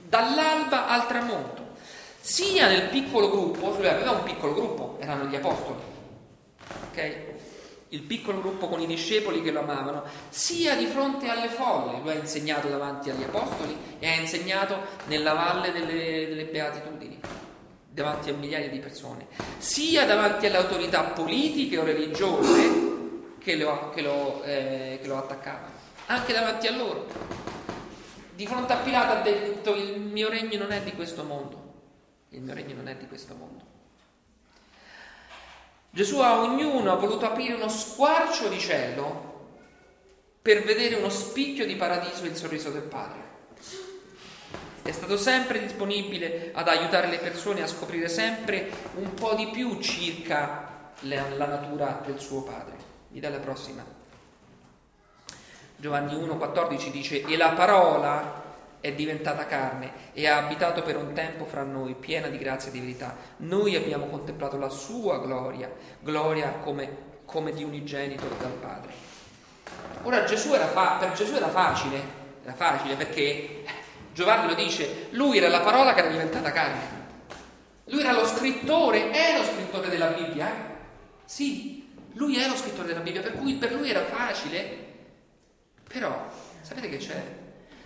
dall'alba 0.07 0.87
al 0.87 1.07
tramonto, 1.07 1.73
sia 2.19 2.67
nel 2.67 2.89
piccolo 2.89 3.29
gruppo, 3.29 3.75
lui 3.75 3.87
aveva 3.87 4.11
un 4.11 4.23
piccolo 4.23 4.53
gruppo, 4.53 4.97
erano 4.99 5.25
gli 5.25 5.35
apostoli, 5.35 5.79
ok? 6.89 7.33
Il 7.95 8.01
piccolo 8.01 8.41
gruppo 8.41 8.67
con 8.67 8.81
i 8.81 8.87
discepoli 8.87 9.41
che 9.41 9.51
lo 9.51 9.61
amavano, 9.61 10.03
sia 10.27 10.75
di 10.75 10.85
fronte 10.85 11.29
alle 11.29 11.47
folle, 11.47 12.01
lui 12.01 12.11
ha 12.11 12.15
insegnato 12.15 12.67
davanti 12.67 13.09
agli 13.09 13.23
apostoli 13.23 13.73
e 13.99 14.09
ha 14.09 14.15
insegnato 14.15 14.77
nella 15.05 15.31
valle 15.31 15.71
delle, 15.71 16.27
delle 16.27 16.43
beatitudini, 16.43 17.17
davanti 17.89 18.31
a 18.31 18.33
migliaia 18.33 18.67
di 18.67 18.79
persone, 18.79 19.27
sia 19.59 20.05
davanti 20.05 20.45
alle 20.45 20.57
autorità 20.57 21.03
politiche 21.03 21.77
o 21.77 21.85
religiose 21.85 23.37
che 23.39 23.55
lo, 23.55 23.91
che 23.91 24.01
lo, 24.01 24.43
eh, 24.43 24.99
che 25.01 25.07
lo 25.07 25.17
attaccavano, 25.17 25.71
anche 26.07 26.33
davanti 26.33 26.67
a 26.67 26.75
loro. 26.75 27.07
Di 28.35 28.45
fronte 28.45 28.73
a 28.73 28.77
Pilato 28.77 29.13
ha 29.13 29.21
detto 29.21 29.73
il 29.73 30.01
mio 30.01 30.27
regno 30.27 30.57
non 30.57 30.73
è 30.73 30.81
di 30.81 30.91
questo 30.91 31.23
mondo. 31.23 31.63
Il 32.31 32.41
mio 32.41 32.53
regno 32.53 32.75
non 32.75 32.89
è 32.89 32.97
di 32.97 33.07
questo 33.07 33.35
mondo. 33.35 33.74
Gesù 35.95 36.19
a 36.19 36.41
ognuno 36.41 36.91
ha 36.91 36.95
voluto 36.95 37.25
aprire 37.25 37.53
uno 37.53 37.69
squarcio 37.69 38.49
di 38.49 38.59
cielo 38.59 39.53
per 40.41 40.61
vedere 40.65 40.95
uno 40.95 41.07
spicchio 41.07 41.65
di 41.65 41.77
paradiso 41.77 42.25
e 42.25 42.27
il 42.27 42.35
sorriso 42.35 42.69
del 42.69 42.81
Padre. 42.81 43.23
È 44.81 44.91
stato 44.91 45.15
sempre 45.15 45.61
disponibile 45.61 46.51
ad 46.53 46.67
aiutare 46.67 47.07
le 47.07 47.19
persone 47.19 47.63
a 47.63 47.67
scoprire 47.67 48.09
sempre 48.09 48.69
un 48.95 49.13
po' 49.13 49.35
di 49.35 49.47
più 49.47 49.79
circa 49.79 50.91
la, 50.99 51.29
la 51.29 51.45
natura 51.45 52.03
del 52.05 52.19
suo 52.19 52.41
Padre. 52.41 52.75
Mi 53.11 53.21
dà 53.21 53.29
la 53.29 53.39
prossima. 53.39 53.85
Giovanni 55.77 56.13
1,14 56.13 56.91
dice, 56.91 57.23
e 57.23 57.37
la 57.37 57.51
parola 57.51 58.43
è 58.85 58.93
diventata 58.93 59.47
carne 59.47 59.91
e 60.13 60.27
ha 60.27 60.37
abitato 60.37 60.83
per 60.83 60.95
un 60.95 61.13
tempo 61.13 61.45
fra 61.45 61.63
noi, 61.63 61.95
piena 61.95 62.27
di 62.27 62.37
grazia 62.37 62.69
e 62.69 62.71
di 62.71 62.79
verità. 62.79 63.15
Noi 63.37 63.75
abbiamo 63.75 64.05
contemplato 64.05 64.57
la 64.57 64.69
sua 64.69 65.17
gloria, 65.17 65.71
gloria 65.99 66.51
come, 66.61 66.97
come 67.25 67.51
di 67.51 67.63
unigenito 67.63 68.27
dal 68.39 68.51
Padre. 68.51 68.93
Ora 70.03 70.23
Gesù 70.25 70.53
era 70.53 70.67
fa- 70.67 70.97
per 70.99 71.13
Gesù 71.13 71.33
era 71.33 71.49
facile, 71.49 71.99
era 72.43 72.53
facile 72.53 72.95
perché 72.95 73.63
Giovanni 74.13 74.49
lo 74.49 74.53
dice, 74.53 75.07
lui 75.11 75.37
era 75.37 75.47
la 75.47 75.61
parola 75.61 75.93
che 75.95 76.01
era 76.01 76.09
diventata 76.09 76.51
carne. 76.51 76.93
Lui 77.85 78.01
era 78.01 78.11
lo 78.11 78.25
scrittore, 78.25 79.09
è 79.09 79.37
lo 79.37 79.43
scrittore 79.43 79.89
della 79.89 80.09
Bibbia. 80.09 80.47
Eh? 80.47 80.73
Sì, 81.25 81.91
lui 82.13 82.37
è 82.37 82.47
lo 82.47 82.55
scrittore 82.55 82.89
della 82.89 82.99
Bibbia, 82.99 83.21
per 83.21 83.33
cui 83.33 83.55
per 83.55 83.73
lui 83.73 83.89
era 83.89 84.03
facile 84.05 84.83
però, 85.87 86.29
sapete 86.61 86.89
che 86.89 86.97
c'è? 86.97 87.44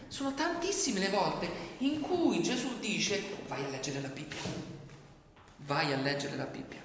Sono 0.09 0.33
tantissime 0.33 0.99
le 0.99 1.09
volte 1.09 1.47
in 1.77 2.01
cui 2.01 2.43
Gesù 2.43 2.79
dice 2.79 3.37
vai 3.47 3.63
a 3.63 3.69
leggere 3.69 4.01
la 4.01 4.09
Bibbia. 4.09 4.37
Vai 5.57 5.93
a 5.93 5.97
leggere 5.97 6.35
la 6.35 6.45
Bibbia. 6.45 6.83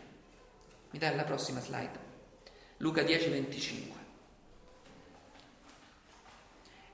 Mi 0.91 0.99
dai 0.99 1.17
la 1.17 1.25
prossima 1.25 1.61
slide. 1.61 1.99
Luca 2.77 3.03
10, 3.03 3.29
25. 3.31 4.03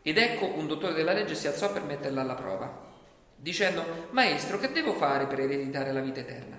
Ed 0.03 0.17
ecco 0.17 0.47
un 0.47 0.67
dottore 0.67 0.95
della 0.95 1.13
legge 1.13 1.35
si 1.35 1.47
alzò 1.47 1.71
per 1.73 1.83
metterla 1.83 2.23
alla 2.23 2.35
prova, 2.35 2.89
dicendo, 3.37 4.09
Maestro, 4.13 4.59
che 4.59 4.73
devo 4.73 4.95
fare 4.95 5.27
per 5.27 5.41
ereditare 5.41 5.93
la 5.93 6.01
vita 6.01 6.21
eterna? 6.21 6.59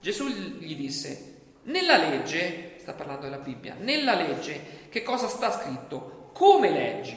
Gesù 0.00 0.26
gli 0.26 0.74
disse, 0.74 1.34
nella 1.64 1.96
legge, 1.96 2.78
sta 2.80 2.94
parlando 2.94 3.22
della 3.22 3.38
Bibbia, 3.38 3.76
nella 3.78 4.14
legge 4.14 4.88
che 4.88 5.04
cosa 5.04 5.28
sta 5.28 5.52
scritto? 5.52 6.16
come 6.36 6.70
leggi? 6.70 7.16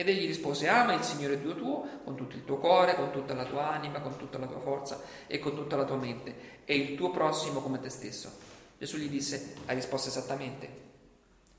Ed 0.00 0.08
egli 0.08 0.26
rispose, 0.26 0.66
ama 0.66 0.94
il 0.94 1.02
Signore 1.02 1.38
Dio 1.38 1.54
tuo 1.54 1.86
con 2.04 2.16
tutto 2.16 2.34
il 2.34 2.46
tuo 2.46 2.56
cuore, 2.56 2.94
con 2.94 3.10
tutta 3.10 3.34
la 3.34 3.44
tua 3.44 3.70
anima, 3.70 4.00
con 4.00 4.16
tutta 4.16 4.38
la 4.38 4.46
tua 4.46 4.58
forza 4.58 5.02
e 5.26 5.38
con 5.38 5.54
tutta 5.54 5.76
la 5.76 5.84
tua 5.84 5.96
mente, 5.96 6.62
e 6.64 6.74
il 6.74 6.96
tuo 6.96 7.10
prossimo 7.10 7.60
come 7.60 7.80
te 7.80 7.90
stesso. 7.90 8.32
Gesù 8.78 8.96
gli 8.96 9.10
disse, 9.10 9.56
hai 9.66 9.74
risposto 9.74 10.08
esattamente, 10.08 10.70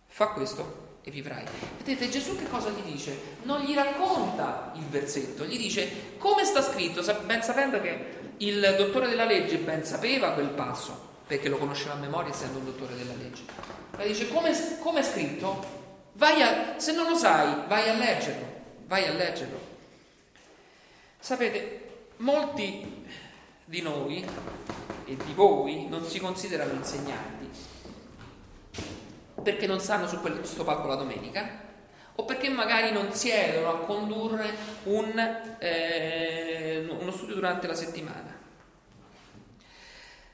fa 0.08 0.30
questo 0.30 0.98
e 1.04 1.12
vivrai. 1.12 1.46
Vedete, 1.78 2.10
Gesù 2.10 2.36
che 2.36 2.50
cosa 2.50 2.72
gli 2.72 2.82
dice? 2.82 3.16
Non 3.44 3.62
gli 3.62 3.76
racconta 3.76 4.72
il 4.76 4.86
versetto, 4.86 5.46
gli 5.46 5.60
dice 5.60 6.18
come 6.18 6.44
sta 6.44 6.64
scritto, 6.64 7.04
ben 7.24 7.44
sapendo 7.44 7.80
che 7.80 8.06
il 8.38 8.74
dottore 8.76 9.08
della 9.08 9.26
legge 9.26 9.60
ben 9.60 9.86
sapeva 9.86 10.32
quel 10.32 10.50
passo, 10.50 11.10
perché 11.28 11.48
lo 11.48 11.60
conosceva 11.60 11.94
a 11.94 11.98
memoria 11.98 12.32
essendo 12.32 12.58
un 12.58 12.66
dottore 12.66 12.96
della 12.96 13.14
legge. 13.14 13.44
Ma 13.96 14.04
dice, 14.04 14.30
come, 14.30 14.52
come 14.80 15.02
è 15.02 15.04
scritto? 15.04 15.81
Vai 16.14 16.42
a, 16.42 16.80
se 16.80 16.92
non 16.94 17.10
lo 17.10 17.16
sai, 17.16 17.68
vai 17.68 17.90
a 17.90 17.94
leggerlo, 17.94 18.46
vai 18.86 19.08
a 19.08 19.14
leggerlo. 19.14 19.60
Sapete, 21.20 21.90
molti 22.18 23.06
di 23.66 23.82
noi 23.82 24.26
e 25.06 25.16
di 25.16 25.34
voi 25.34 25.88
non 25.88 26.06
si 26.06 26.20
considerano 26.20 26.74
insegnanti 26.74 27.50
perché 29.42 29.66
non 29.66 29.80
stanno 29.80 30.08
su 30.08 30.20
questo 30.20 30.64
palco 30.64 30.88
la 30.88 30.96
domenica 30.96 31.70
o 32.16 32.26
perché 32.26 32.50
magari 32.50 32.92
non 32.92 33.12
siedono 33.14 33.70
a 33.70 33.78
condurre 33.86 34.54
un, 34.84 35.56
eh, 35.60 36.86
uno 36.88 37.12
studio 37.12 37.36
durante 37.36 37.68
la 37.68 37.74
settimana. 37.74 38.31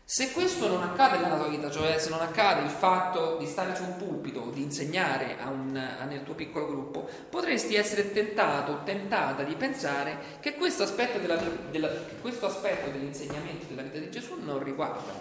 Se 0.10 0.32
questo 0.32 0.70
non 0.70 0.82
accade 0.84 1.18
nella 1.18 1.36
tua 1.36 1.50
vita, 1.50 1.70
cioè 1.70 2.00
se 2.00 2.08
non 2.08 2.22
accade 2.22 2.62
il 2.62 2.70
fatto 2.70 3.36
di 3.36 3.46
stare 3.46 3.76
su 3.76 3.84
un 3.84 3.98
pulpito, 3.98 4.52
di 4.54 4.62
insegnare 4.62 5.36
a 5.38 5.50
un, 5.50 5.76
a 5.76 6.06
nel 6.06 6.24
tuo 6.24 6.34
piccolo 6.34 6.66
gruppo, 6.66 7.10
potresti 7.30 7.76
essere 7.76 8.14
tentato 8.14 8.72
o 8.72 8.84
tentata 8.86 9.44
di 9.44 9.54
pensare 9.56 10.38
che 10.40 10.56
questo 10.56 10.84
aspetto, 10.84 11.20
della, 11.20 11.36
della, 11.70 11.90
questo 12.22 12.46
aspetto 12.46 12.90
dell'insegnamento 12.90 13.66
della 13.68 13.82
vita 13.82 13.98
di 13.98 14.10
Gesù 14.10 14.38
non 14.42 14.64
riguarda 14.64 15.12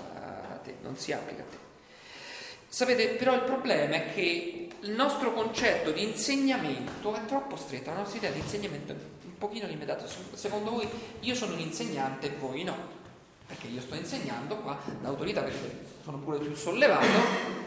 a 0.52 0.56
te, 0.58 0.76
non 0.82 0.96
si 0.96 1.10
applica 1.10 1.42
a 1.42 1.46
te. 1.46 1.56
Sapete, 2.68 3.08
però 3.08 3.34
il 3.34 3.42
problema 3.42 3.96
è 3.96 4.14
che 4.14 4.68
il 4.78 4.90
nostro 4.92 5.32
concetto 5.32 5.90
di 5.90 6.04
insegnamento 6.04 7.12
è 7.12 7.24
troppo 7.24 7.56
stretto, 7.56 7.90
la 7.90 7.96
nostra 7.96 8.18
idea 8.18 8.30
di 8.30 8.38
insegnamento 8.38 8.92
è 8.92 8.96
un 9.24 9.36
pochino 9.36 9.66
limitata. 9.66 10.06
Secondo 10.34 10.70
voi 10.70 10.88
io 11.18 11.34
sono 11.34 11.54
un 11.54 11.58
insegnante 11.58 12.28
e 12.28 12.36
voi 12.38 12.62
no, 12.62 12.95
perché 13.46 13.68
io 13.68 13.80
sto 13.80 13.94
insegnando 13.94 14.56
qua 14.56 14.78
l'autorità, 15.02 15.42
perché 15.42 15.84
sono 16.02 16.18
pure 16.18 16.38
più 16.38 16.54
sollevato 16.54 17.06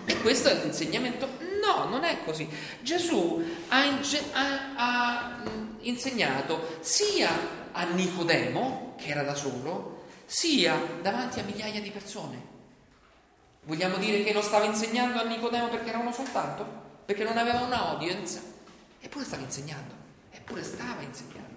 e 0.06 0.20
questo 0.22 0.50
è 0.50 0.64
l'insegnamento. 0.64 1.28
No, 1.62 1.86
non 1.86 2.04
è 2.04 2.24
così. 2.24 2.48
Gesù 2.82 3.44
ha, 3.70 3.84
ha, 4.34 4.74
ha 4.76 5.44
insegnato 5.82 6.78
sia 6.82 7.30
a 7.72 7.84
Nicodemo, 7.86 8.96
che 8.98 9.10
era 9.10 9.24
da 9.24 9.36
solo, 9.36 10.06
sia 10.26 10.80
davanti 11.02 11.40
a 11.40 11.44
migliaia 11.44 11.82
di 11.82 11.92
persone. 11.92 12.48
Vogliamo 13.64 13.98
dire 13.98 14.24
che 14.24 14.34
non 14.34 14.42
stava 14.42 14.66
insegnando 14.66 15.20
a 15.20 15.24
Nicodemo 15.24 15.68
perché 15.70 15.90
era 15.90 16.00
uno 16.00 16.12
soltanto? 16.12 16.66
Perché 17.06 17.24
non 17.24 17.38
aveva 17.38 17.62
una 17.62 17.90
audience? 17.90 18.42
Eppure 19.00 19.26
stava 19.26 19.44
insegnando, 19.44 19.94
eppure 20.32 20.64
stava 20.64 21.02
insegnando. 21.02 21.49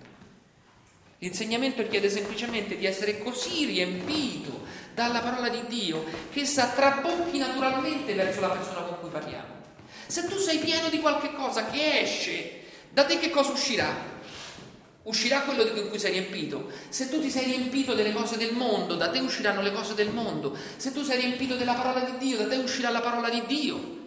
L'insegnamento 1.22 1.82
richiede 1.82 2.11
semplicemente 2.11 2.76
di 2.76 2.85
essere 2.85 3.22
così 3.22 3.64
riempito 3.64 4.62
dalla 4.92 5.20
parola 5.20 5.48
di 5.48 5.62
Dio 5.68 6.04
che 6.32 6.40
essa 6.40 6.70
trabocchi 6.70 7.38
naturalmente 7.38 8.12
verso 8.14 8.40
la 8.40 8.48
persona 8.48 8.80
con 8.80 8.98
cui 8.98 9.08
parliamo. 9.08 9.61
Se 10.08 10.26
tu 10.26 10.37
sei 10.37 10.58
pieno 10.58 10.88
di 10.88 10.98
qualche 10.98 11.32
cosa 11.32 11.66
che 11.66 12.00
esce, 12.00 12.62
da 12.90 13.04
te 13.04 13.20
che 13.20 13.30
cosa 13.30 13.52
uscirà? 13.52 13.94
Uscirà 15.04 15.42
quello 15.42 15.62
di 15.62 15.88
cui 15.88 15.98
sei 16.00 16.11
riempito. 16.11 16.68
Se 16.88 17.08
tu 17.08 17.20
ti 17.20 17.30
sei 17.30 17.44
riempito 17.44 17.94
delle 17.94 18.12
cose 18.12 18.37
del 18.37 18.54
mondo, 18.54 18.96
da 18.96 19.08
te 19.08 19.20
usciranno 19.20 19.62
le 19.62 19.70
cose 19.70 19.94
del 19.94 20.11
mondo. 20.11 20.56
Se 20.76 20.90
tu 20.90 21.04
sei 21.04 21.20
riempito 21.20 21.54
della 21.54 21.74
parola 21.74 22.00
di 22.00 22.18
Dio, 22.18 22.38
da 22.38 22.48
te 22.48 22.56
uscirà 22.56 22.90
la 22.90 23.00
parola 23.00 23.30
di 23.30 23.44
Dio. 23.46 24.00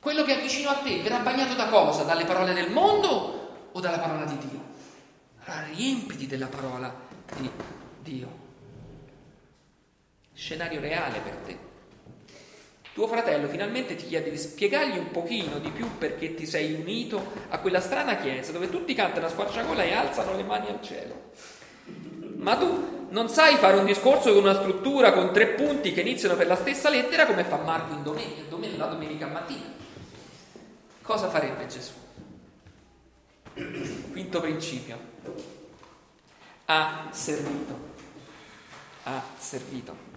Quello 0.00 0.24
che 0.24 0.38
è 0.38 0.40
vicino 0.40 0.70
a 0.70 0.76
te 0.76 1.02
verrà 1.02 1.18
bagnato 1.18 1.52
da 1.52 1.66
cosa? 1.66 2.02
Dalle 2.04 2.24
parole 2.24 2.54
del 2.54 2.70
mondo 2.70 3.68
o 3.72 3.80
dalla 3.80 3.98
parola 3.98 4.24
di 4.24 4.38
Dio? 4.38 4.63
Riempiti 5.46 6.26
della 6.26 6.46
parola 6.46 6.94
di 7.36 7.50
Dio. 8.02 8.42
Scenario 10.32 10.80
reale 10.80 11.18
per 11.20 11.34
te. 11.44 11.58
Tuo 12.94 13.06
fratello 13.06 13.48
finalmente 13.48 13.94
ti 13.94 14.06
chiede 14.06 14.30
di 14.30 14.38
spiegargli 14.38 14.96
un 14.96 15.10
pochino 15.10 15.58
di 15.58 15.70
più 15.70 15.98
perché 15.98 16.34
ti 16.34 16.46
sei 16.46 16.72
unito 16.72 17.32
a 17.48 17.58
quella 17.58 17.80
strana 17.80 18.16
chiesa 18.16 18.52
dove 18.52 18.70
tutti 18.70 18.94
cantano 18.94 19.26
a 19.26 19.30
squarciagola 19.30 19.82
e 19.82 19.92
alzano 19.92 20.34
le 20.34 20.44
mani 20.44 20.68
al 20.68 20.80
cielo. 20.80 21.30
Ma 22.36 22.56
tu 22.56 23.08
non 23.10 23.28
sai 23.28 23.56
fare 23.56 23.76
un 23.76 23.84
discorso 23.84 24.32
con 24.32 24.44
una 24.44 24.54
struttura 24.54 25.12
con 25.12 25.32
tre 25.32 25.48
punti 25.48 25.92
che 25.92 26.00
iniziano 26.00 26.36
per 26.36 26.46
la 26.46 26.56
stessa 26.56 26.88
lettera 26.88 27.26
come 27.26 27.44
fa 27.44 27.56
Marco 27.56 27.92
in 27.92 28.02
domenica, 28.02 28.42
domenica 28.48 28.84
la 28.84 28.90
domenica 28.90 29.26
mattina. 29.26 29.72
Cosa 31.02 31.28
farebbe 31.28 31.66
Gesù? 31.66 32.03
Quinto 33.54 34.40
principio. 34.40 34.98
Ha 36.66 37.08
servito. 37.12 37.92
Ha 39.04 39.22
servito. 39.38 40.12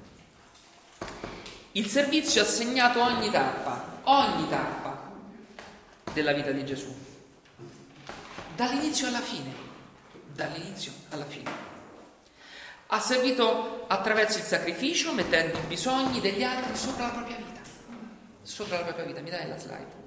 Il 1.74 1.88
servizio 1.88 2.42
ha 2.42 2.46
segnato 2.46 3.02
ogni 3.04 3.30
tappa, 3.30 4.00
ogni 4.04 4.50
tappa 4.50 5.12
della 6.12 6.34
vita 6.34 6.50
di 6.50 6.66
Gesù, 6.66 6.92
dall'inizio 8.56 9.08
alla 9.08 9.22
fine, 9.22 9.54
dall'inizio 10.34 10.92
alla 11.10 11.26
fine. 11.26 11.52
Ha 12.88 13.00
servito 13.00 13.86
attraverso 13.88 14.40
il 14.40 14.46
sacrificio, 14.46 15.14
mettendo 15.14 15.60
i 15.60 15.68
bisogni 15.68 16.20
degli 16.20 16.44
altri 16.44 16.76
sopra 16.76 17.08
la 17.08 17.12
propria 17.12 17.36
vita. 17.38 17.60
Sopra 18.42 18.78
la 18.78 18.86
propria 18.86 19.06
vita, 19.06 19.22
mi 19.22 19.30
dai 19.30 19.48
la 19.48 19.60
slide. 19.60 20.07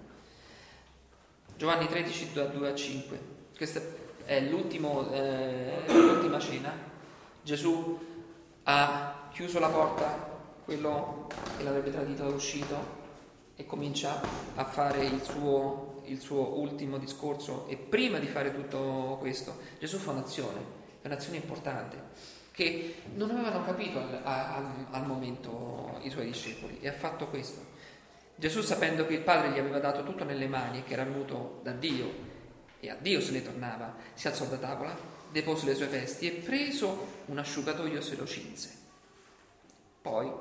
Giovanni 1.61 1.89
13, 1.89 2.33
2 2.33 2.69
a 2.71 2.75
5. 2.75 3.21
Questa 3.55 3.83
è 4.25 4.37
eh, 4.37 4.49
l'ultima 4.49 6.39
cena. 6.39 6.73
Gesù 7.43 7.99
ha 8.63 9.29
chiuso 9.31 9.59
la 9.59 9.69
porta 9.69 10.39
quello 10.65 11.29
che 11.59 11.63
l'avrebbe 11.63 11.91
tradito 11.91 12.27
è 12.27 12.33
uscito 12.33 12.77
e 13.57 13.67
comincia 13.67 14.23
a 14.55 14.65
fare 14.65 15.05
il 15.05 15.21
suo, 15.21 16.01
il 16.07 16.19
suo 16.19 16.59
ultimo 16.59 16.97
discorso 16.97 17.69
e 17.69 17.77
prima 17.77 18.19
di 18.19 18.27
fare 18.27 18.55
tutto 18.55 19.19
questo 19.21 19.59
Gesù 19.79 19.99
fa 19.99 20.13
un'azione, 20.13 20.65
un'azione 21.03 21.37
importante 21.37 21.99
che 22.53 23.03
non 23.17 23.33
avevano 23.33 23.67
capito 23.67 23.99
al, 23.99 24.19
al, 24.25 24.87
al 24.93 25.07
momento 25.07 25.99
i 26.05 26.09
suoi 26.09 26.25
discepoli 26.25 26.79
e 26.81 26.89
ha 26.89 26.95
fatto 26.95 27.27
questo. 27.27 27.70
Gesù 28.41 28.63
sapendo 28.63 29.05
che 29.05 29.13
il 29.13 29.21
Padre 29.21 29.51
gli 29.51 29.59
aveva 29.59 29.81
dato 29.81 30.03
tutto 30.03 30.25
nelle 30.25 30.49
mani 30.49 30.79
e 30.79 30.85
che 30.85 30.95
era 30.95 31.05
venuto 31.05 31.61
da 31.63 31.73
Dio 31.73 32.11
e 32.81 32.89
a 32.89 32.95
Dio 32.95 33.21
se 33.21 33.33
ne 33.33 33.43
tornava, 33.43 33.95
si 34.15 34.29
alzò 34.29 34.47
da 34.47 34.57
tavola, 34.57 34.97
depose 35.31 35.67
le 35.67 35.75
sue 35.75 35.89
vesti 35.89 36.27
e 36.27 36.41
preso 36.41 37.07
un 37.27 37.37
asciugatoio 37.37 38.01
se 38.01 38.17
lo 38.17 38.25
cinse. 38.25 38.71
Poi 40.01 40.33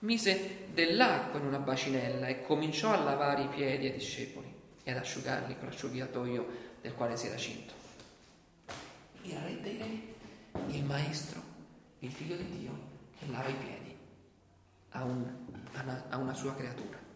mise 0.00 0.66
dell'acqua 0.72 1.38
in 1.38 1.46
una 1.46 1.60
bacinella 1.60 2.26
e 2.26 2.42
cominciò 2.42 2.92
a 2.92 3.04
lavare 3.04 3.42
i 3.42 3.48
piedi 3.48 3.86
ai 3.86 3.92
discepoli 3.92 4.52
e 4.82 4.90
ad 4.90 4.96
asciugarli 4.96 5.56
con 5.58 5.68
l'asciugatoio 5.68 6.46
del 6.80 6.94
quale 6.94 7.16
si 7.16 7.28
era 7.28 7.36
cinto. 7.36 7.72
Il 9.22 9.38
re 9.38 9.60
dei 9.60 9.78
re, 9.78 10.72
il 10.72 10.82
maestro, 10.82 11.40
il 12.00 12.10
figlio 12.10 12.34
di 12.34 12.58
Dio 12.58 12.72
che 13.16 13.26
lava 13.30 13.48
i 13.48 13.54
piedi 13.54 13.96
a, 14.90 15.04
un, 15.04 15.32
a, 15.74 15.82
una, 15.84 16.04
a 16.08 16.16
una 16.16 16.34
sua 16.34 16.56
creatura. 16.56 17.06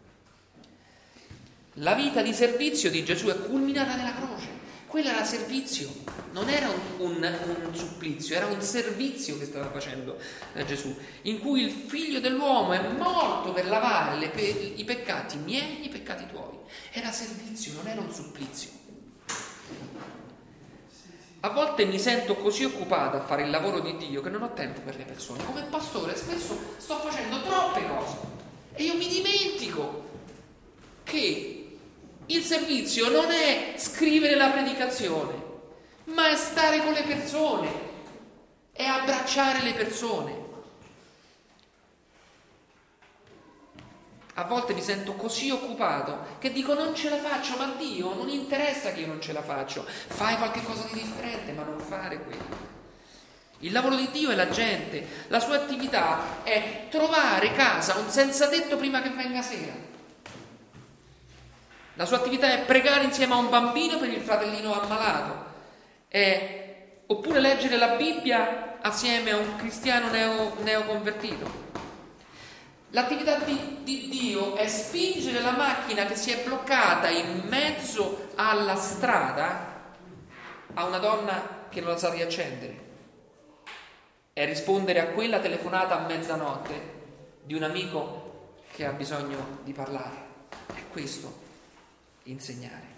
La 1.77 1.95
vita 1.95 2.21
di 2.21 2.33
servizio 2.33 2.91
di 2.91 3.03
Gesù 3.03 3.27
è 3.27 3.35
culminata 3.35 3.95
nella 3.95 4.13
croce. 4.13 4.61
Quello 4.85 5.09
era 5.09 5.23
servizio, 5.23 5.89
non 6.33 6.47
era 6.49 6.69
un, 6.69 7.07
un, 7.07 7.37
un, 7.65 7.75
supplizio, 7.75 8.35
era 8.35 8.45
un 8.45 8.61
servizio 8.61 9.39
che 9.39 9.45
stava 9.45 9.71
facendo 9.71 10.19
eh, 10.53 10.65
Gesù, 10.65 10.95
in 11.23 11.39
cui 11.39 11.63
il 11.63 11.71
figlio 11.71 12.19
dell'uomo 12.19 12.73
è 12.73 12.87
morto 12.89 13.53
per 13.53 13.65
lavare 13.65 14.29
pe- 14.29 14.73
i 14.75 14.83
peccati 14.83 15.37
miei 15.37 15.81
e 15.81 15.85
i 15.85 15.89
peccati 15.89 16.27
tuoi. 16.31 16.59
Era 16.91 17.11
servizio, 17.11 17.73
non 17.73 17.87
era 17.87 18.01
un 18.01 18.13
supplizio. 18.13 18.69
A 21.39 21.49
volte 21.49 21.85
mi 21.85 21.97
sento 21.97 22.35
così 22.35 22.63
occupato 22.63 23.17
a 23.17 23.21
fare 23.21 23.43
il 23.43 23.49
lavoro 23.49 23.79
di 23.79 23.97
Dio 23.97 24.21
che 24.21 24.29
non 24.29 24.43
ho 24.43 24.53
tempo 24.53 24.81
per 24.81 24.95
le 24.95 25.05
persone. 25.05 25.43
Come 25.43 25.63
pastore 25.63 26.15
spesso 26.15 26.75
sto 26.77 26.97
facendo 26.99 27.41
troppe 27.41 27.87
cose 27.87 28.17
e 28.75 28.83
io 28.83 28.95
mi 28.95 29.07
dimentico 29.07 30.11
che 31.03 31.62
il 32.27 32.41
servizio 32.43 33.09
non 33.09 33.31
è 33.31 33.73
scrivere 33.77 34.35
la 34.35 34.49
predicazione, 34.49 35.33
ma 36.05 36.29
è 36.29 36.35
stare 36.35 36.83
con 36.83 36.93
le 36.93 37.03
persone, 37.03 37.69
è 38.71 38.85
abbracciare 38.85 39.61
le 39.61 39.73
persone. 39.73 40.41
A 44.35 44.45
volte 44.45 44.73
mi 44.73 44.81
sento 44.81 45.13
così 45.13 45.51
occupato 45.51 46.37
che 46.39 46.51
dico 46.51 46.73
non 46.73 46.95
ce 46.95 47.09
la 47.09 47.17
faccio, 47.17 47.55
ma 47.57 47.71
Dio 47.77 48.15
non 48.15 48.29
interessa 48.29 48.91
che 48.91 49.01
io 49.01 49.07
non 49.07 49.21
ce 49.21 49.31
la 49.31 49.43
faccio. 49.43 49.85
Fai 49.85 50.37
qualche 50.37 50.63
cosa 50.63 50.87
di 50.91 50.99
differente, 50.99 51.51
ma 51.51 51.63
non 51.63 51.79
fare 51.79 52.23
quello. 52.23 52.71
Il 53.59 53.71
lavoro 53.71 53.95
di 53.95 54.09
Dio 54.11 54.31
è 54.31 54.35
la 54.35 54.49
gente, 54.49 55.25
la 55.27 55.39
sua 55.39 55.55
attività 55.55 56.43
è 56.43 56.87
trovare 56.89 57.53
casa 57.53 57.95
un 57.95 58.09
senza 58.09 58.47
tetto 58.47 58.75
prima 58.75 59.01
che 59.01 59.09
venga 59.09 59.41
sera. 59.41 59.92
La 61.95 62.05
sua 62.05 62.17
attività 62.17 62.51
è 62.51 62.65
pregare 62.65 63.03
insieme 63.03 63.33
a 63.33 63.37
un 63.37 63.49
bambino 63.49 63.99
per 63.99 64.09
il 64.09 64.21
fratellino 64.21 64.81
ammalato, 64.81 65.51
è, 66.07 67.01
oppure 67.05 67.39
leggere 67.39 67.77
la 67.77 67.89
Bibbia 67.89 68.79
assieme 68.81 69.29
a 69.31 69.37
un 69.37 69.55
cristiano 69.57 70.09
neo, 70.09 70.55
neoconvertito. 70.63 71.61
L'attività 72.89 73.37
di, 73.37 73.79
di, 73.83 74.09
Dio 74.09 74.55
è 74.55 74.67
spingere 74.67 75.41
la 75.41 75.51
macchina 75.51 76.05
che 76.05 76.15
si 76.15 76.31
è 76.31 76.43
bloccata 76.43 77.09
in 77.09 77.43
mezzo 77.47 78.29
alla 78.35 78.75
strada 78.75 79.81
a 80.73 80.85
una 80.85 80.97
donna 80.97 81.65
che 81.69 81.79
non 81.79 81.91
la 81.91 81.97
sa 81.97 82.09
riaccendere. 82.09 82.81
È 84.33 84.45
rispondere 84.45 84.99
a 84.99 85.07
quella 85.07 85.39
telefonata 85.39 85.99
a 85.99 86.07
mezzanotte 86.07 86.91
di 87.43 87.53
un 87.53 87.63
amico 87.63 88.55
che 88.71 88.85
ha 88.85 88.91
bisogno 88.91 89.59
di 89.63 89.73
parlare. 89.73 90.31
È 90.73 90.87
questo 90.91 91.42
insegnare. 92.23 92.91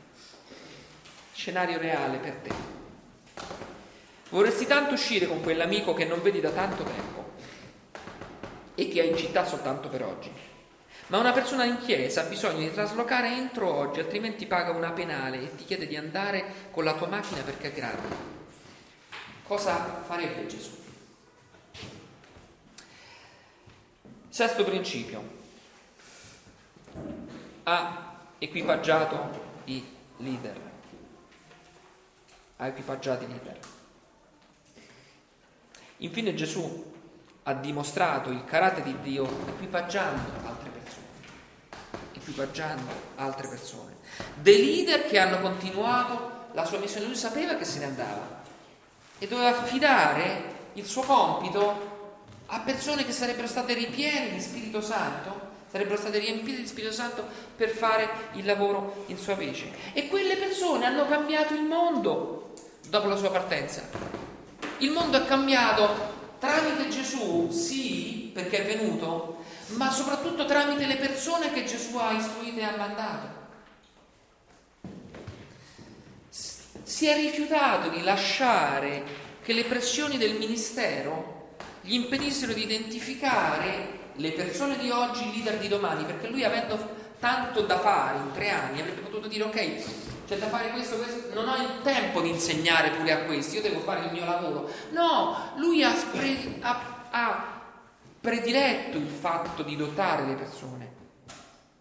Scenario 1.33 1.77
reale 1.77 2.17
per 2.17 2.35
te. 2.35 2.53
Vorresti 4.29 4.65
tanto 4.65 4.93
uscire 4.93 5.27
con 5.27 5.41
quell'amico 5.41 5.93
che 5.93 6.05
non 6.05 6.21
vedi 6.21 6.41
da 6.41 6.49
tanto 6.49 6.83
tempo 6.83 7.33
e 8.75 8.87
che 8.89 9.01
è 9.01 9.05
in 9.05 9.17
città 9.17 9.45
soltanto 9.45 9.87
per 9.89 10.03
oggi. 10.03 10.31
Ma 11.07 11.19
una 11.19 11.31
persona 11.31 11.65
in 11.65 11.77
chiesa 11.79 12.21
ha 12.21 12.25
bisogno 12.25 12.59
di 12.59 12.73
traslocare 12.73 13.27
entro 13.27 13.71
oggi, 13.71 13.99
altrimenti 13.99 14.47
paga 14.47 14.71
una 14.71 14.91
penale 14.91 15.41
e 15.41 15.55
ti 15.55 15.65
chiede 15.65 15.85
di 15.85 15.95
andare 15.95 16.69
con 16.71 16.83
la 16.83 16.95
tua 16.95 17.07
macchina 17.07 17.43
perché 17.43 17.67
è 17.67 17.73
grave. 17.73 18.33
Cosa 19.43 20.01
farebbe 20.07 20.47
Gesù? 20.47 20.71
Sesto 24.29 24.63
principio. 24.63 25.23
Ha 27.63 28.04
equipaggiato 28.39 29.43
i 29.65 29.83
leader. 30.17 30.59
Ha 32.57 32.67
equipaggiato 32.67 33.23
i 33.23 33.27
leader. 33.27 33.59
Infine 35.97 36.33
Gesù 36.33 36.93
ha 37.43 37.53
dimostrato 37.53 38.29
il 38.31 38.43
carattere 38.43 38.91
di 38.91 39.01
Dio 39.01 39.25
equipaggiando 39.47 40.47
altre 40.47 40.69
persone, 40.69 41.05
equipaggiando 42.13 42.91
altre 43.15 43.47
persone. 43.47 43.95
Dei 44.35 44.65
leader 44.65 45.07
che 45.07 45.19
hanno 45.19 45.39
continuato 45.39 46.47
la 46.53 46.65
sua 46.65 46.79
missione, 46.79 47.05
lui 47.05 47.15
sapeva 47.15 47.55
che 47.55 47.65
se 47.65 47.79
ne 47.79 47.85
andava 47.85 48.43
e 49.19 49.27
doveva 49.27 49.49
affidare 49.49 50.53
il 50.73 50.85
suo 50.85 51.03
compito 51.03 51.93
a 52.47 52.59
persone 52.59 53.05
che 53.05 53.11
sarebbero 53.11 53.47
state 53.47 53.73
ripiene 53.73 54.31
di 54.31 54.41
Spirito 54.41 54.81
Santo, 54.81 55.34
sarebbero 55.75 55.97
state 55.97 56.19
riempite 56.19 56.61
di 56.61 56.67
Spirito 56.67 56.93
Santo 56.93 57.27
per 57.53 57.67
fare 57.67 58.29
il 58.35 58.45
lavoro 58.45 59.03
in 59.07 59.17
sua 59.17 59.35
vece. 59.35 59.69
E 59.91 60.07
quelle 60.07 60.37
persone 60.37 60.85
hanno 60.85 61.05
cambiato 61.05 61.53
il 61.53 61.63
mondo 61.63 62.53
dopo 62.87 63.09
la 63.09 63.17
sua 63.17 63.29
partenza. 63.29 63.83
Il 64.77 64.91
mondo 64.91 65.17
è 65.17 65.25
cambiato 65.25 66.13
Tramite 66.39 66.87
Gesù, 66.87 67.49
sì, 67.51 68.31
perché 68.33 68.63
è 68.63 68.77
venuto, 68.77 69.43
ma 69.75 69.91
soprattutto 69.91 70.45
tramite 70.45 70.85
le 70.85 70.95
persone 70.95 71.51
che 71.51 71.65
Gesù 71.65 71.97
ha 71.97 72.13
istruite 72.13 72.61
e 72.61 72.63
ha 72.63 72.77
mandato. 72.77 73.43
Si 76.29 77.05
è 77.05 77.15
rifiutato 77.15 77.89
di 77.89 78.01
lasciare 78.01 79.03
che 79.43 79.51
le 79.51 79.65
pressioni 79.65 80.17
del 80.17 80.35
ministero 80.35 81.55
gli 81.81 81.95
impedissero 81.95 82.53
di 82.53 82.63
identificare 82.63 84.03
le 84.15 84.31
persone 84.31 84.77
di 84.77 84.89
oggi, 84.89 85.27
i 85.27 85.33
leader 85.33 85.57
di 85.57 85.67
domani, 85.67 86.03
perché 86.05 86.27
lui 86.27 86.43
avendo 86.43 87.03
tanto 87.19 87.61
da 87.61 87.79
fare 87.79 88.17
in 88.17 88.31
tre 88.33 88.49
anni 88.49 88.81
avrebbe 88.81 89.01
potuto 89.01 89.27
dire 89.27 89.43
ok, 89.43 90.25
c'è 90.27 90.37
da 90.37 90.47
fare 90.47 90.71
questo, 90.71 90.97
questo, 90.97 91.33
non 91.33 91.47
ho 91.47 91.55
il 91.55 91.81
tempo 91.83 92.21
di 92.21 92.29
insegnare 92.29 92.91
pure 92.91 93.11
a 93.11 93.25
questi, 93.25 93.55
io 93.55 93.61
devo 93.61 93.79
fare 93.79 94.05
il 94.05 94.11
mio 94.11 94.25
lavoro. 94.25 94.69
No, 94.91 95.51
lui 95.57 95.83
ha, 95.83 95.93
spre- 95.93 96.57
ha, 96.61 97.07
ha 97.11 97.61
prediletto 98.19 98.97
il 98.97 99.07
fatto 99.07 99.63
di 99.63 99.75
dotare 99.75 100.25
le 100.25 100.33
persone. 100.33 100.93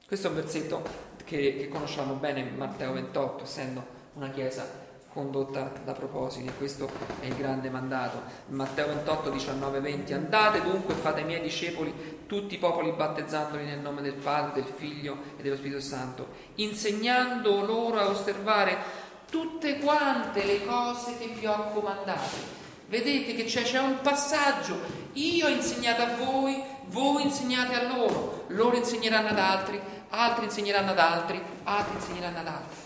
Questo 0.07 0.27
è 0.27 0.31
un 0.31 0.37
versetto 0.37 0.83
che, 1.25 1.57
che 1.57 1.69
conosciamo 1.69 2.15
bene, 2.15 2.43
Matteo 2.43 2.93
28, 2.93 3.45
essendo 3.45 3.87
una 4.15 4.29
chiesa 4.29 4.84
condotta 5.15 5.71
da 5.85 5.93
propositi. 5.93 6.51
Questo 6.59 6.91
è 7.21 7.27
il 7.27 7.37
grande 7.37 7.71
mandato. 7.71 8.21
Matteo 8.49 8.89
28, 8.89 9.31
19, 9.31 9.81
20. 9.81 10.13
Andate 10.13 10.61
dunque 10.61 10.93
e 10.93 10.97
fate 10.97 11.23
miei 11.23 11.41
discepoli 11.41 12.25
tutti 12.27 12.57
i 12.57 12.59
popoli 12.59 12.93
battezzandoli 12.93 13.65
nel 13.65 13.79
nome 13.79 14.03
del 14.03 14.15
Padre, 14.15 14.61
del 14.61 14.71
Figlio 14.77 15.17
e 15.39 15.43
dello 15.43 15.57
Spirito 15.57 15.81
Santo, 15.81 16.27
insegnando 16.57 17.65
loro 17.65 17.99
a 17.99 18.09
osservare 18.09 19.03
tutte 19.31 19.79
quante 19.79 20.45
le 20.45 20.67
cose 20.67 21.17
che 21.17 21.29
vi 21.29 21.47
ho 21.47 21.71
comandate. 21.73 22.63
Vedete 22.89 23.35
che 23.35 23.45
c'è, 23.45 23.63
c'è 23.63 23.79
un 23.79 24.01
passaggio. 24.03 24.77
Io 25.15 25.47
ho 25.47 25.49
insegnato 25.49 26.03
a 26.03 26.17
voi, 26.17 26.61
voi 26.87 27.23
insegnate 27.23 27.75
a 27.75 27.97
loro, 27.97 28.45
loro 28.49 28.77
insegneranno 28.77 29.29
ad 29.29 29.39
altri, 29.39 29.81
altri 30.11 30.45
insegneranno 30.45 30.91
ad 30.91 30.99
altri, 30.99 31.41
altri 31.63 31.95
insegneranno 31.95 32.39
ad 32.39 32.47
altri. 32.47 32.84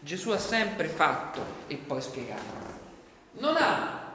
Gesù 0.00 0.30
ha 0.30 0.38
sempre 0.38 0.88
fatto 0.88 1.44
e 1.66 1.76
poi 1.76 2.00
spiegato. 2.00 2.68
Non 3.32 3.54
ha 3.56 4.08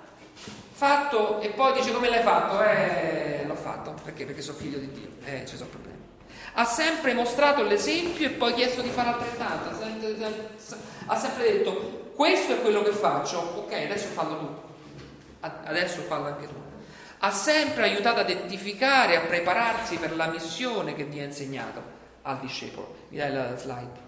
fatto 0.72 1.40
e 1.42 1.50
poi 1.50 1.74
dice 1.74 1.94
come 1.94 2.10
l'hai 2.10 2.24
fatto? 2.24 2.62
Eh, 2.64 3.44
l'ho 3.46 3.56
fatto 3.56 3.96
perché? 4.04 4.26
Perché 4.26 4.42
sono 4.42 4.58
figlio 4.58 4.80
di 4.80 4.92
Dio, 4.92 5.10
eh, 5.24 5.46
ci 5.46 5.56
sono 5.56 5.70
problemi. 5.70 6.00
Ha 6.54 6.66
sempre 6.66 7.14
mostrato 7.14 7.64
l'esempio 7.64 8.26
e 8.26 8.32
poi 8.32 8.54
chiesto 8.54 8.82
di 8.82 8.90
fare 8.90 9.10
altrettanto. 9.10 9.70
Ha 11.06 11.16
sempre 11.16 11.44
detto 11.52 12.12
questo 12.16 12.54
è 12.54 12.62
quello 12.62 12.82
che 12.82 12.92
faccio, 12.92 13.40
ok, 13.40 13.74
adesso 13.74 14.08
fallo 14.08 14.38
tu, 14.38 14.56
adesso 15.40 16.02
fallo 16.02 16.28
anche 16.28 16.48
tu. 16.48 16.54
Ha 17.20 17.32
sempre 17.32 17.84
aiutato 17.84 18.22
ad 18.22 18.30
edificare, 18.30 19.18
a 19.18 19.22
prepararsi 19.22 19.98
per 19.98 20.16
la 20.16 20.28
missione 20.28 20.96
che 20.96 21.08
Dio 21.10 21.22
ha 21.22 21.26
insegnato 21.26 21.82
al 22.24 22.40
discepolo. 22.40 22.96
Mi 23.10 23.18
dai 23.18 23.34
la 23.34 23.56
slide? 23.56 24.05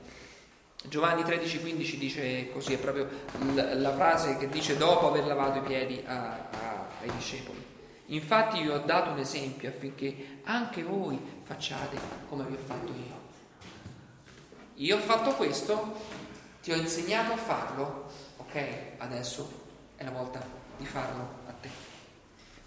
Giovanni 0.89 1.23
13,15 1.23 1.97
dice 1.97 2.51
così, 2.51 2.73
è 2.73 2.77
proprio 2.77 3.09
la 3.53 3.93
frase 3.93 4.37
che 4.37 4.47
dice 4.47 4.77
dopo 4.77 5.09
aver 5.09 5.25
lavato 5.25 5.57
i 5.57 5.61
piedi 5.61 6.01
a, 6.05 6.47
a, 6.49 6.87
ai 7.01 7.11
discepoli. 7.11 7.65
Infatti 8.05 8.61
io 8.61 8.75
ho 8.75 8.79
dato 8.79 9.09
un 9.09 9.19
esempio 9.19 9.67
affinché 9.67 10.39
anche 10.43 10.83
voi 10.83 11.19
facciate 11.43 11.97
come 12.29 12.45
vi 12.45 12.53
ho 12.53 12.63
fatto 12.63 12.93
io. 12.93 13.25
Io 14.75 14.95
ho 14.95 14.99
fatto 14.99 15.31
questo, 15.31 15.95
ti 16.61 16.71
ho 16.71 16.75
insegnato 16.75 17.33
a 17.33 17.37
farlo, 17.37 18.05
ok? 18.37 18.67
Adesso 18.97 19.51
è 19.97 20.05
la 20.05 20.11
volta 20.11 20.41
di 20.77 20.85
farlo 20.85 21.39
a 21.47 21.53
te. 21.59 21.69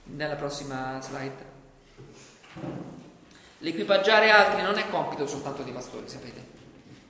Nella 0.05 0.35
prossima 0.35 1.01
slide. 1.01 1.49
L'equipaggiare 3.59 4.31
altri 4.31 4.61
non 4.63 4.77
è 4.77 4.91
compito 4.91 5.27
soltanto 5.27 5.63
dei 5.63 5.73
pastori, 5.73 6.07
sapete 6.07 6.50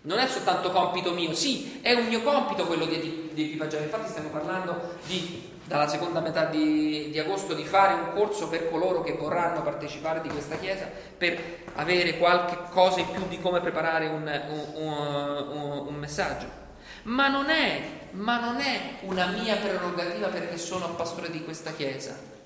non 0.02 0.18
è 0.18 0.26
soltanto 0.26 0.70
compito 0.70 1.12
mio, 1.12 1.34
sì, 1.34 1.80
è 1.82 1.92
un 1.92 2.06
mio 2.06 2.22
compito 2.22 2.66
quello 2.66 2.86
di, 2.86 3.30
di 3.32 3.44
equipaggiare. 3.44 3.84
Infatti 3.84 4.08
stiamo 4.08 4.30
parlando 4.30 4.94
di, 5.06 5.50
dalla 5.64 5.88
seconda 5.88 6.20
metà 6.20 6.46
di, 6.46 7.10
di, 7.10 7.18
agosto 7.18 7.52
di 7.52 7.64
fare 7.64 7.94
un 7.94 8.12
corso 8.14 8.48
per 8.48 8.70
coloro 8.70 9.02
che 9.02 9.12
vorranno 9.12 9.62
partecipare 9.62 10.22
di 10.22 10.28
questa 10.28 10.56
chiesa 10.56 10.90
per 11.16 11.64
avere 11.74 12.16
qualche 12.16 12.56
cosa 12.70 13.00
in 13.00 13.10
più 13.10 13.28
di 13.28 13.40
come 13.40 13.60
preparare 13.60 14.06
un, 14.06 14.22
un, 14.74 15.46
un, 15.50 15.86
un 15.88 15.94
messaggio. 15.94 16.58
Ma 17.02 17.28
non, 17.28 17.50
è, 17.50 17.82
ma 18.12 18.40
non 18.40 18.58
è 18.58 18.96
una 19.02 19.26
mia 19.26 19.56
prerogativa 19.56 20.28
perché 20.28 20.56
sono 20.56 20.94
pastore 20.94 21.30
di 21.30 21.44
questa 21.44 21.72
chiesa. 21.72 22.38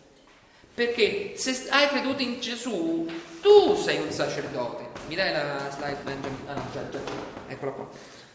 Perché 0.74 1.34
se 1.36 1.68
hai 1.70 1.86
creduto 1.86 2.20
in 2.20 2.40
Gesù, 2.40 3.06
tu 3.40 3.76
sei 3.76 4.00
un 4.00 4.10
sacerdote. 4.10 4.88
Mi 5.06 5.14
dai 5.14 5.32
la 5.32 5.70
slide 5.70 6.00
Benjamin? 6.02 6.40
Ah 6.46 6.54
no, 6.54 6.66
già, 6.72 6.88
già. 6.90 6.98
Eccola 7.46 7.70
qua. 7.70 7.88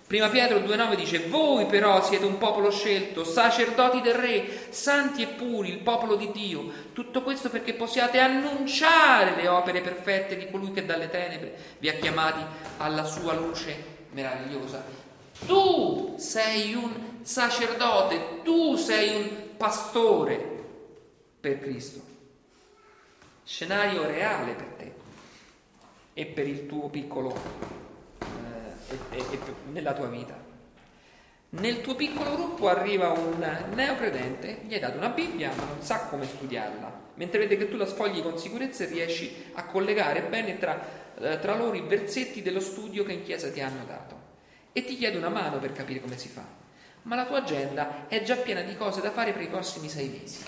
Prima 0.08 0.30
Pietro 0.30 0.60
2,9 0.60 0.95
dice: 0.95 1.28
Voi 1.28 1.65
però 1.65 2.02
siete 2.02 2.25
un 2.25 2.38
popolo 2.38 2.71
scelto, 2.71 3.25
sacerdoti 3.25 3.99
del 3.99 4.15
Re, 4.15 4.67
santi 4.69 5.22
e 5.22 5.28
puri, 5.28 5.70
il 5.70 5.80
popolo 5.80 6.16
di 6.16 6.32
Dio. 6.32 6.72
Tutto 6.93 7.24
questo 7.24 7.49
perché 7.49 7.74
possiate 7.74 8.20
annunciare 8.20 9.36
le 9.36 9.47
opere 9.49 9.82
perfette 9.82 10.38
di 10.38 10.49
colui 10.49 10.72
che 10.72 10.86
dalle 10.86 11.09
tenebre 11.09 11.55
vi 11.78 11.89
ha 11.89 11.93
chiamati 11.93 12.41
alla 12.78 13.03
sua 13.03 13.34
luce 13.34 13.76
meravigliosa. 14.11 14.82
Tu 15.45 16.16
sei 16.18 16.74
un 16.74 17.20
sacerdote, 17.22 18.41
tu 18.43 18.78
sei 18.78 19.16
un 19.16 19.30
pastore 19.57 20.57
per 21.39 21.59
Cristo. 21.59 22.09
Scenario 23.50 24.06
reale 24.06 24.54
per 24.54 24.68
te 24.78 24.93
e 26.14 26.26
per 26.28 26.47
il 26.47 26.68
tuo 26.68 26.88
piccolo, 26.88 27.34
eh, 28.22 28.95
e, 28.95 29.18
e, 29.18 29.24
e 29.32 29.39
nella 29.72 29.95
tua 29.95 30.06
vita. 30.06 30.38
Nel 31.50 31.82
tuo 31.82 31.95
piccolo 31.95 32.36
gruppo 32.36 32.68
arriva 32.68 33.10
un 33.10 33.43
neocredente, 33.74 34.60
gli 34.68 34.76
hai 34.76 34.80
dato 34.80 35.00
una 35.00 35.10
Bibbia 35.10 35.52
ma 35.56 35.64
non 35.64 35.82
sa 35.82 36.02
come 36.02 36.28
studiarla, 36.28 37.02
mentre 37.16 37.39
vede 37.39 37.58
che 37.58 37.68
tu 37.68 37.76
la 37.76 37.88
sfogli 37.88 38.22
con 38.22 38.38
sicurezza 38.38 38.84
e 38.84 38.88
riesci 38.88 39.50
a 39.54 39.66
collegare 39.66 40.22
bene 40.22 40.60
tra, 40.60 40.80
eh, 41.18 41.39
tra 41.39 41.56
loro 41.56 41.76
i 41.76 41.82
versetti 41.82 42.43
dello 42.43 42.62
studio 42.62 43.04
che 43.04 43.14
in 43.14 43.24
chiesa 43.24 43.50
ti 43.50 43.62
hanno 43.62 43.84
dato 43.84 44.16
e 44.72 44.86
ti 44.86 44.95
chiede 44.95 45.18
una 45.18 45.30
mano 45.30 45.58
per 45.58 45.72
capire 45.72 46.02
come 46.02 46.20
si 46.20 46.28
fa. 46.28 46.45
Ma 47.02 47.16
la 47.16 47.26
tua 47.26 47.39
agenda 47.39 48.08
è 48.08 48.22
già 48.22 48.36
piena 48.36 48.62
di 48.62 48.78
cose 48.78 49.02
da 49.02 49.10
fare 49.10 49.34
per 49.34 49.41
i 49.41 49.47
prossimi 49.47 49.89
sei 49.89 50.08
mesi. 50.08 50.45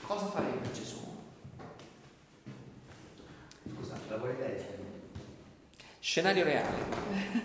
Cosa 0.00 0.26
farebbe 0.26 0.72
Gesù? 0.72 1.17
Scenario 6.00 6.44
reale. 6.44 6.76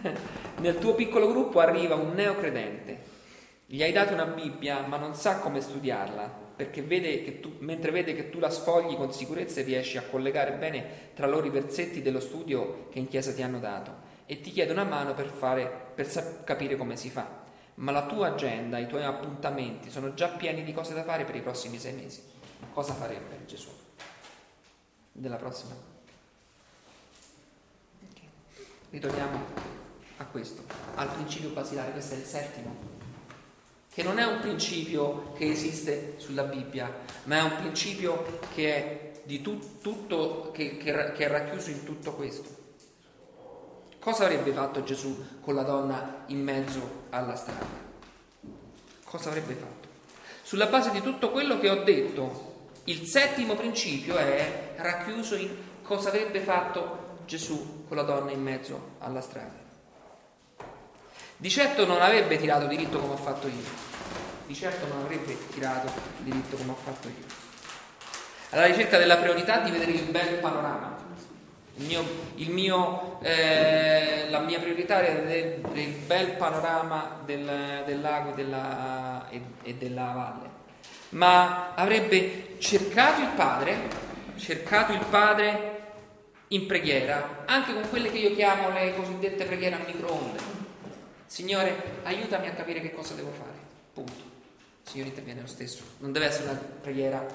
Nel 0.59 0.77
tuo 0.77 0.95
piccolo 0.95 1.27
gruppo 1.27 1.59
arriva 1.59 1.95
un 1.95 2.13
neocredente. 2.13 3.11
Gli 3.65 3.81
hai 3.81 3.91
dato 3.91 4.13
una 4.13 4.25
Bibbia, 4.25 4.85
ma 4.85 4.97
non 4.97 5.15
sa 5.15 5.39
come 5.39 5.59
studiarla, 5.59 6.31
perché 6.55 6.81
vede 6.81 7.39
tu, 7.39 7.55
mentre 7.59 7.91
vede 7.91 8.13
che 8.13 8.29
tu 8.29 8.39
la 8.39 8.49
sfogli 8.49 8.95
con 8.95 9.11
sicurezza 9.11 9.59
e 9.59 9.63
riesci 9.63 9.97
a 9.97 10.03
collegare 10.03 10.53
bene 10.53 11.11
tra 11.13 11.27
loro 11.27 11.47
i 11.47 11.49
versetti 11.49 12.01
dello 12.01 12.19
studio 12.19 12.87
che 12.89 12.99
in 12.99 13.07
chiesa 13.07 13.33
ti 13.33 13.41
hanno 13.41 13.59
dato 13.59 14.11
e 14.25 14.39
ti 14.39 14.51
chiede 14.51 14.71
una 14.71 14.83
mano 14.83 15.13
per, 15.13 15.27
fare, 15.27 15.91
per 15.93 16.43
capire 16.43 16.77
come 16.77 16.95
si 16.95 17.09
fa. 17.09 17.41
Ma 17.75 17.91
la 17.91 18.05
tua 18.05 18.27
agenda, 18.27 18.77
i 18.77 18.87
tuoi 18.87 19.03
appuntamenti 19.03 19.89
sono 19.89 20.13
già 20.13 20.27
pieni 20.29 20.63
di 20.63 20.73
cose 20.73 20.93
da 20.93 21.03
fare 21.03 21.25
per 21.25 21.35
i 21.35 21.41
prossimi 21.41 21.79
sei 21.79 21.93
mesi. 21.93 22.21
Cosa 22.71 22.93
farebbe 22.93 23.45
Gesù? 23.45 23.69
Della 25.11 25.37
prossima? 25.37 25.92
Ritorniamo 28.93 29.43
a 30.17 30.25
questo, 30.25 30.61
al 30.93 31.09
principio 31.09 31.49
basilare, 31.49 31.93
questo 31.93 32.13
è 32.13 32.17
il 32.17 32.25
settimo, 32.25 32.75
che 33.91 34.03
non 34.03 34.19
è 34.19 34.23
un 34.23 34.39
principio 34.39 35.31
che 35.33 35.49
esiste 35.49 36.13
sulla 36.17 36.43
Bibbia, 36.43 36.93
ma 37.23 37.37
è 37.39 37.41
un 37.41 37.55
principio 37.55 38.39
che 38.53 38.75
è, 39.25 39.41
tu, 39.41 39.79
tutto, 39.81 40.51
che, 40.53 40.77
che, 40.77 41.11
che 41.13 41.25
è 41.25 41.27
racchiuso 41.27 41.71
in 41.71 41.83
tutto 41.83 42.13
questo. 42.13 42.49
Cosa 43.97 44.25
avrebbe 44.25 44.51
fatto 44.51 44.83
Gesù 44.83 45.39
con 45.41 45.55
la 45.55 45.63
donna 45.63 46.25
in 46.27 46.43
mezzo 46.43 47.05
alla 47.09 47.35
strada? 47.35 47.65
Cosa 49.05 49.29
avrebbe 49.29 49.55
fatto? 49.55 49.87
Sulla 50.43 50.67
base 50.67 50.91
di 50.91 51.01
tutto 51.01 51.31
quello 51.31 51.57
che 51.57 51.71
ho 51.71 51.81
detto, 51.81 52.69
il 52.83 53.07
settimo 53.07 53.55
principio 53.55 54.17
è 54.17 54.73
racchiuso 54.75 55.33
in 55.33 55.49
cosa 55.81 56.09
avrebbe 56.09 56.41
fatto 56.41 57.02
Gesù 57.25 57.85
con 57.87 57.97
la 57.97 58.03
donna 58.03 58.31
in 58.31 58.41
mezzo 58.41 58.95
alla 58.99 59.21
strada. 59.21 59.61
Di 61.37 61.49
certo 61.49 61.85
non 61.85 62.01
avrebbe 62.01 62.37
tirato 62.37 62.67
diritto 62.67 62.99
come 62.99 63.13
ho 63.13 63.17
fatto 63.17 63.47
io. 63.47 63.91
Di 64.45 64.55
certo 64.55 64.87
non 64.87 65.03
avrebbe 65.03 65.37
tirato 65.49 65.91
diritto 66.19 66.55
come 66.55 66.71
ho 66.71 66.77
fatto 66.81 67.07
io. 67.07 67.25
Alla 68.51 68.65
ricerca 68.65 68.97
della 68.97 69.17
priorità 69.17 69.59
di 69.59 69.71
vedere 69.71 69.91
il 69.91 70.03
bel 70.03 70.35
panorama, 70.35 70.95
il 71.77 71.85
mio, 71.85 72.05
il 72.35 72.51
mio, 72.51 73.19
eh, 73.23 74.27
la 74.29 74.39
mia 74.39 74.59
priorità 74.59 75.01
è 75.01 75.23
del, 75.23 75.71
del 75.73 75.89
bel 76.05 76.31
panorama 76.33 77.21
del, 77.25 77.83
del 77.85 77.99
lago 77.99 78.29
e 78.29 78.33
della, 78.35 79.27
e, 79.29 79.41
e 79.63 79.73
della 79.73 80.11
valle, 80.11 80.49
ma 81.09 81.73
avrebbe 81.73 82.57
cercato 82.59 83.21
il 83.21 83.31
Padre, 83.35 83.77
cercato 84.37 84.93
il 84.93 85.03
Padre 85.09 85.72
in 86.49 86.65
preghiera, 86.67 87.43
anche 87.45 87.73
con 87.73 87.89
quelle 87.89 88.11
che 88.11 88.17
io 88.19 88.33
chiamo 88.35 88.69
le 88.71 88.95
cosiddette 88.95 89.45
preghiere 89.45 89.75
a 89.75 89.79
microonde. 89.85 90.39
Signore, 91.25 92.01
aiutami 92.03 92.47
a 92.47 92.53
capire 92.53 92.79
che 92.81 92.93
cosa 92.93 93.15
devo 93.15 93.31
fare. 93.31 93.57
Punto. 93.93 94.31
Il 94.83 94.89
Signore 94.89 95.09
interviene 95.09 95.41
lo 95.41 95.47
stesso. 95.47 95.83
Non 95.99 96.11
deve 96.11 96.27
essere 96.27 96.49
una 96.49 96.59
preghiera 96.81 97.25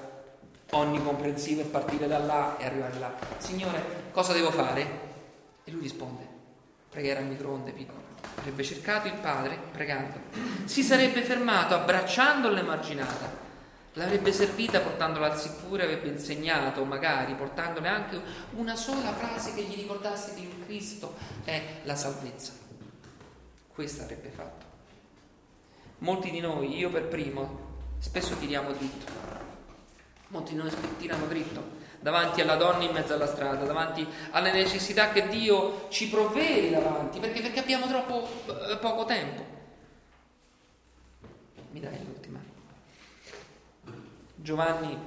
onnicomprensivo 0.71 1.61
e 1.61 1.65
partire 1.65 2.07
da 2.07 2.19
là 2.19 2.57
e 2.57 2.65
arrivare 2.65 2.99
là. 2.99 3.13
Signore, 3.37 3.83
cosa 4.11 4.33
devo 4.33 4.51
fare? 4.51 5.07
E 5.63 5.71
lui 5.71 5.81
risponde, 5.81 6.25
preghiera 6.89 7.19
al 7.19 7.25
microonde 7.25 7.71
piccolo. 7.71 8.07
Avrebbe 8.37 8.63
cercato 8.63 9.07
il 9.07 9.15
padre 9.15 9.59
pregando. 9.71 10.13
Si 10.65 10.81
sarebbe 10.83 11.21
fermato 11.21 11.73
abbracciandolo 11.73 12.53
l'emarginata. 12.53 13.47
L'avrebbe 13.93 14.31
servita 14.31 14.79
portandola 14.79 15.31
al 15.31 15.39
sicuro 15.39 15.81
e 15.81 15.85
avrebbe 15.85 16.09
insegnato, 16.09 16.85
magari 16.85 17.33
portandole 17.33 17.87
anche 17.87 18.21
una 18.51 18.75
sola 18.75 19.13
frase 19.13 19.53
che 19.53 19.63
gli 19.63 19.75
ricordasse 19.75 20.33
in 20.37 20.65
Cristo 20.65 21.15
è 21.43 21.61
la 21.83 21.95
salvezza. 21.95 22.53
Questo 23.73 24.03
avrebbe 24.03 24.29
fatto. 24.29 24.65
Molti 25.99 26.31
di 26.31 26.39
noi, 26.39 26.77
io 26.77 26.89
per 26.89 27.07
primo, 27.07 27.67
spesso 27.99 28.35
tiriamo 28.35 28.71
dritto 28.71 29.29
Molti 30.29 30.53
non 30.53 30.71
tirano 30.99 31.25
dritto 31.25 31.77
davanti 31.99 32.41
alla 32.41 32.55
donna 32.55 32.83
in 32.83 32.91
mezzo 32.91 33.15
alla 33.15 33.25
strada, 33.25 33.65
davanti 33.65 34.07
alle 34.31 34.51
necessità 34.51 35.09
che 35.11 35.27
Dio 35.27 35.87
ci 35.89 36.07
provvede 36.07 36.69
davanti, 36.69 37.19
perché, 37.19 37.41
perché 37.41 37.59
abbiamo 37.59 37.87
troppo 37.87 38.27
eh, 38.69 38.77
poco 38.77 39.05
tempo. 39.05 39.43
Mi 41.71 41.79
dai 41.79 41.97
l'ultima. 41.97 42.18
Giovanni 44.41 44.97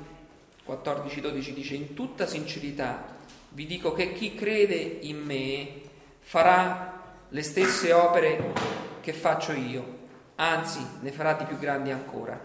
14-12 0.66 1.55
dice, 1.55 1.74
in 1.74 1.95
tutta 1.95 2.26
sincerità 2.26 3.16
vi 3.49 3.66
dico 3.66 3.93
che 3.93 4.12
chi 4.12 4.35
crede 4.35 4.74
in 4.74 5.18
me 5.18 5.80
farà 6.20 7.01
le 7.28 7.43
stesse 7.43 7.93
opere 7.93 8.53
che 9.01 9.12
faccio 9.14 9.53
io, 9.53 10.01
anzi 10.37 10.80
ne 11.01 11.11
farà 11.12 11.33
di 11.33 11.45
più 11.45 11.59
grandi 11.59 11.91
ancora. 11.91 12.39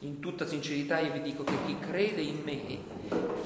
In 0.00 0.20
tutta 0.20 0.46
sincerità 0.46 1.00
io 1.00 1.12
vi 1.12 1.22
dico 1.22 1.42
che 1.42 1.56
chi 1.66 1.76
crede 1.80 2.20
in 2.20 2.42
me 2.44 2.78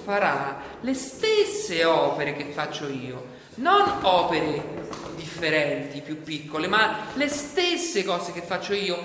farà 0.05 0.61
le 0.81 0.95
stesse 0.95 1.85
opere 1.85 2.35
che 2.35 2.45
faccio 2.45 2.89
io, 2.89 3.39
non 3.57 4.01
opere 4.03 5.00
differenti, 5.21 6.01
più 6.01 6.23
piccole, 6.23 6.67
ma 6.67 7.09
le 7.15 7.29
stesse 7.29 8.03
cose 8.05 8.33
che 8.33 8.41
faccio 8.41 8.73
io, 8.73 8.99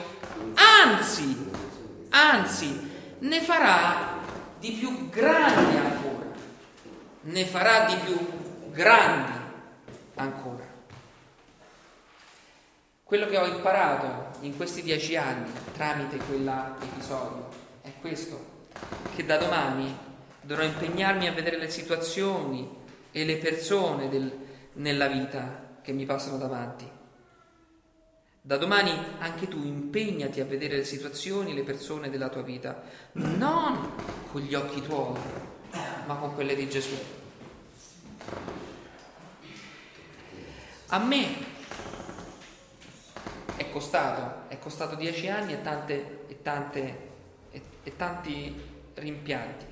anzi, 0.56 1.50
anzi, 2.10 2.92
ne 3.20 3.42
farà 3.42 4.20
di 4.60 4.72
più 4.72 5.10
grandi 5.10 5.76
ancora, 5.76 6.32
ne 7.22 7.46
farà 7.46 7.86
di 7.86 7.96
più 8.06 8.72
grandi 8.72 9.40
ancora. 10.16 10.64
Quello 13.04 13.28
che 13.28 13.38
ho 13.38 13.46
imparato 13.46 14.40
in 14.42 14.56
questi 14.56 14.82
dieci 14.82 15.16
anni 15.16 15.52
tramite 15.74 16.18
quell'episodio 16.18 17.50
è 17.82 17.92
questo, 18.00 18.64
che 19.16 19.26
da 19.26 19.38
domani 19.38 19.96
dovrò 20.42 20.64
impegnarmi 20.64 21.28
a 21.28 21.34
vedere 21.34 21.58
le 21.58 21.70
situazioni 21.70 22.68
e 23.12 23.26
le 23.26 23.38
persone 23.38 24.10
del, 24.10 24.32
nella 24.74 25.08
vita 25.08 25.65
che 25.86 25.94
mi 25.94 26.06
passano 26.06 26.38
davanti. 26.38 26.90
Da 28.42 28.58
domani 28.58 28.92
anche 29.20 29.48
tu 29.48 29.64
impegnati 29.64 30.42
a 30.42 30.46
vedere 30.46 30.78
le 30.78 30.84
situazioni 30.84 31.52
e 31.52 31.54
le 31.54 31.64
persone 31.64 32.10
della 32.10 32.30
tua 32.30 32.42
vita, 32.42 32.82
non 33.14 33.94
con 34.32 34.42
gli 34.42 34.56
occhi 34.56 34.82
tuoi, 34.82 35.18
ma 36.08 36.16
con 36.16 36.34
quelle 36.34 36.56
di 36.56 36.68
Gesù. 36.68 36.96
A 40.88 41.00
me 41.00 41.54
è 43.56 43.70
costato, 43.70 44.50
è 44.50 44.58
costato 44.60 44.96
dieci 44.96 45.28
anni 45.28 45.54
e, 45.54 45.62
tante, 45.62 46.26
e, 46.28 46.42
tante, 46.42 47.10
e, 47.52 47.62
e 47.84 47.96
tanti 47.96 48.62
rimpianti. 48.96 49.66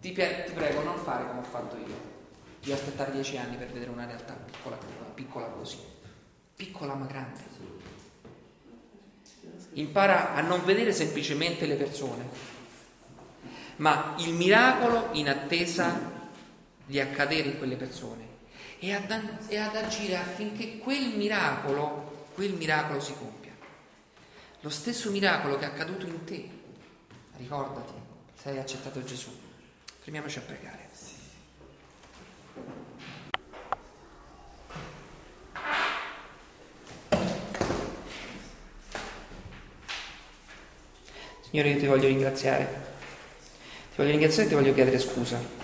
Ti, 0.00 0.12
ti, 0.12 0.52
prego, 0.54 0.82
non 0.82 0.96
fare 0.96 1.26
come 1.26 1.40
ho 1.40 1.42
fatto 1.42 1.76
io, 1.76 2.18
di 2.60 2.72
aspettare 2.72 3.12
dieci 3.12 3.36
anni 3.36 3.56
per 3.56 3.70
vedere 3.72 3.90
una 3.90 4.06
realtà 4.06 4.34
piccola, 4.34 4.78
piccola 5.14 5.46
così, 5.46 5.78
piccola 6.54 6.94
ma 6.94 7.06
grande. 7.06 7.40
Impara 9.74 10.34
a 10.34 10.40
non 10.42 10.64
vedere 10.64 10.92
semplicemente 10.92 11.66
le 11.66 11.76
persone, 11.76 12.28
ma 13.76 14.14
il 14.18 14.34
miracolo 14.34 15.08
in 15.12 15.28
attesa 15.28 16.18
di 16.84 17.00
accadere 17.00 17.48
in 17.48 17.58
quelle 17.58 17.76
persone 17.76 18.28
e 18.78 18.92
ad, 18.92 19.10
e 19.48 19.56
ad 19.56 19.76
agire 19.76 20.16
affinché 20.16 20.78
quel 20.78 21.16
miracolo, 21.16 22.26
quel 22.34 22.52
miracolo 22.54 23.00
si 23.00 23.14
compia. 23.14 23.52
Lo 24.60 24.70
stesso 24.70 25.10
miracolo 25.10 25.56
che 25.56 25.64
è 25.64 25.68
accaduto 25.68 26.06
in 26.06 26.24
te, 26.24 26.48
ricordati, 27.38 27.92
se 28.34 28.50
hai 28.50 28.58
accettato 28.58 29.02
Gesù. 29.02 29.30
Fermiamoci 30.00 30.38
a 30.38 30.42
pregare. 30.42 30.89
Signore, 41.50 41.70
io 41.70 41.78
ti 41.78 41.86
voglio 41.86 42.06
ringraziare. 42.06 42.64
Ti 43.90 43.96
voglio 43.96 44.10
ringraziare 44.10 44.44
e 44.44 44.48
ti 44.48 44.54
voglio 44.54 44.72
chiedere 44.72 44.98
scusa 44.98 45.60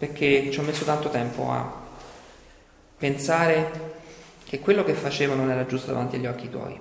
perché 0.00 0.50
ci 0.50 0.58
ho 0.58 0.62
messo 0.62 0.86
tanto 0.86 1.10
tempo 1.10 1.50
a 1.50 1.78
pensare 2.96 3.98
che 4.44 4.58
quello 4.58 4.82
che 4.82 4.94
facevo 4.94 5.34
non 5.34 5.50
era 5.50 5.66
giusto 5.66 5.88
davanti 5.88 6.16
agli 6.16 6.24
occhi 6.24 6.48
tuoi. 6.48 6.80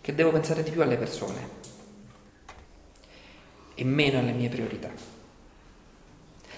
Che 0.00 0.14
devo 0.14 0.32
pensare 0.32 0.62
di 0.62 0.70
più 0.70 0.80
alle 0.80 0.96
persone 0.96 1.48
e 3.74 3.84
meno 3.84 4.18
alle 4.18 4.32
mie 4.32 4.48
priorità. 4.48 4.90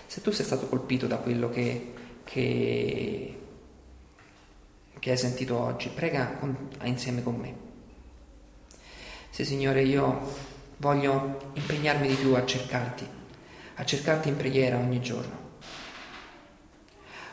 Se 0.07 0.21
tu 0.21 0.31
sei 0.31 0.45
stato 0.45 0.69
colpito 0.69 1.09
da 1.09 1.17
quello 1.17 1.51
che, 1.51 1.93
che, 2.23 3.40
che 5.01 5.11
hai 5.11 5.17
sentito 5.17 5.59
oggi, 5.59 5.89
prega 5.89 6.37
con, 6.39 6.69
insieme 6.85 7.23
con 7.23 7.37
me. 7.37 7.55
Sì, 9.31 9.45
Signore, 9.45 9.83
io 9.83 10.33
voglio 10.77 11.53
impegnarmi 11.55 12.07
di 12.07 12.15
più 12.15 12.35
a 12.35 12.45
cercarti, 12.45 13.07
a 13.77 13.85
cercarti 13.85 14.29
in 14.29 14.37
preghiera 14.37 14.77
ogni 14.77 15.01
giorno. 15.01 15.49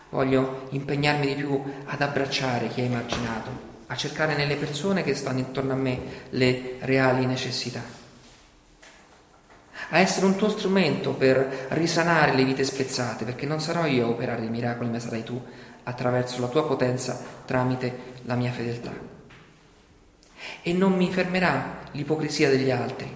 Voglio 0.09 0.67
impegnarmi 0.69 1.27
di 1.27 1.35
più 1.35 1.61
ad 1.85 2.01
abbracciare 2.01 2.69
chi 2.69 2.81
è 2.81 2.85
emarginato, 2.85 3.49
a 3.87 3.95
cercare 3.95 4.35
nelle 4.35 4.55
persone 4.55 5.03
che 5.03 5.13
stanno 5.13 5.39
intorno 5.39 5.73
a 5.73 5.77
me 5.77 5.99
le 6.29 6.77
reali 6.79 7.25
necessità, 7.25 7.83
a 9.89 9.99
essere 9.99 10.25
un 10.25 10.37
tuo 10.37 10.49
strumento 10.49 11.13
per 11.13 11.67
risanare 11.69 12.33
le 12.33 12.45
vite 12.45 12.63
spezzate, 12.63 13.25
perché 13.25 13.45
non 13.45 13.59
sarò 13.59 13.85
io 13.85 14.05
a 14.05 14.09
operare 14.09 14.45
i 14.45 14.49
miracoli, 14.49 14.89
ma 14.89 14.99
sarai 14.99 15.23
tu 15.23 15.41
attraverso 15.87 16.41
la 16.41 16.47
tua 16.47 16.65
potenza 16.65 17.17
tramite 17.45 18.15
la 18.23 18.35
mia 18.35 18.51
fedeltà. 18.51 18.91
E 20.61 20.73
non 20.73 20.93
mi 20.93 21.09
fermerà 21.11 21.79
l'ipocrisia 21.91 22.49
degli 22.49 22.69
altri 22.69 23.15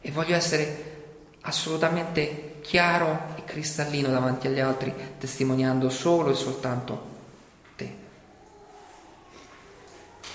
e 0.00 0.10
voglio 0.10 0.34
essere 0.34 0.88
assolutamente 1.42 2.58
chiaro 2.60 3.34
e 3.36 3.44
cristallino 3.44 4.10
davanti 4.10 4.46
agli 4.46 4.60
altri, 4.60 4.92
testimoniando 5.18 5.88
solo 5.88 6.30
e 6.30 6.34
soltanto 6.34 7.06
te. 7.74 7.90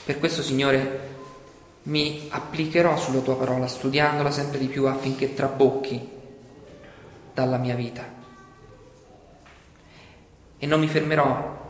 Per 0.05 0.17
questo, 0.17 0.41
Signore, 0.41 1.13
mi 1.83 2.27
applicherò 2.31 2.97
sulla 2.97 3.21
tua 3.21 3.37
parola, 3.37 3.67
studiandola 3.67 4.31
sempre 4.31 4.57
di 4.57 4.67
più 4.67 4.87
affinché 4.87 5.35
trabocchi 5.35 6.09
dalla 7.31 7.57
mia 7.57 7.75
vita. 7.75 8.03
E 10.57 10.65
non 10.65 10.79
mi 10.79 10.87
fermerò 10.87 11.64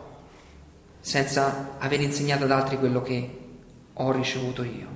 senza 1.06 1.78
aver 1.78 2.01
insegnato 2.01 2.45
ad 2.45 2.51
altri 2.51 2.80
quello 2.80 3.03
che 3.03 3.41
ho 3.93 4.12
ricevuto 4.12 4.64
io. 4.64 4.88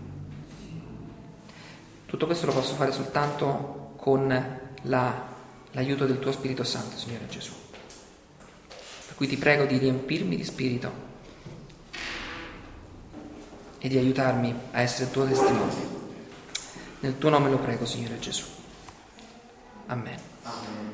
Tutto 2.08 2.26
questo 2.26 2.48
lo 2.48 2.52
posso 2.52 2.74
fare 2.74 2.92
soltanto 2.92 3.94
con 3.96 4.28
la, 4.82 5.28
l'aiuto 5.70 6.08
del 6.08 6.18
tuo 6.18 6.32
Spirito 6.32 6.64
Santo, 6.64 6.98
Signore 6.98 7.28
Gesù. 7.28 7.52
Per 9.06 9.16
cui 9.16 9.28
ti 9.28 9.38
prego 9.38 9.66
di 9.66 9.78
riempirmi 9.78 10.36
di 10.36 10.44
Spirito 10.44 10.92
e 13.78 13.88
di 13.88 13.98
aiutarmi 14.00 14.56
a 14.72 14.82
essere 14.82 15.12
tuo 15.12 15.28
testimone. 15.28 15.74
Nel 17.02 17.20
tuo 17.20 17.30
nome 17.30 17.52
lo 17.52 17.60
prego, 17.60 17.86
Signore 17.86 18.18
Gesù. 18.18 18.46
Amen. 19.86 20.18
Amen. 20.42 20.89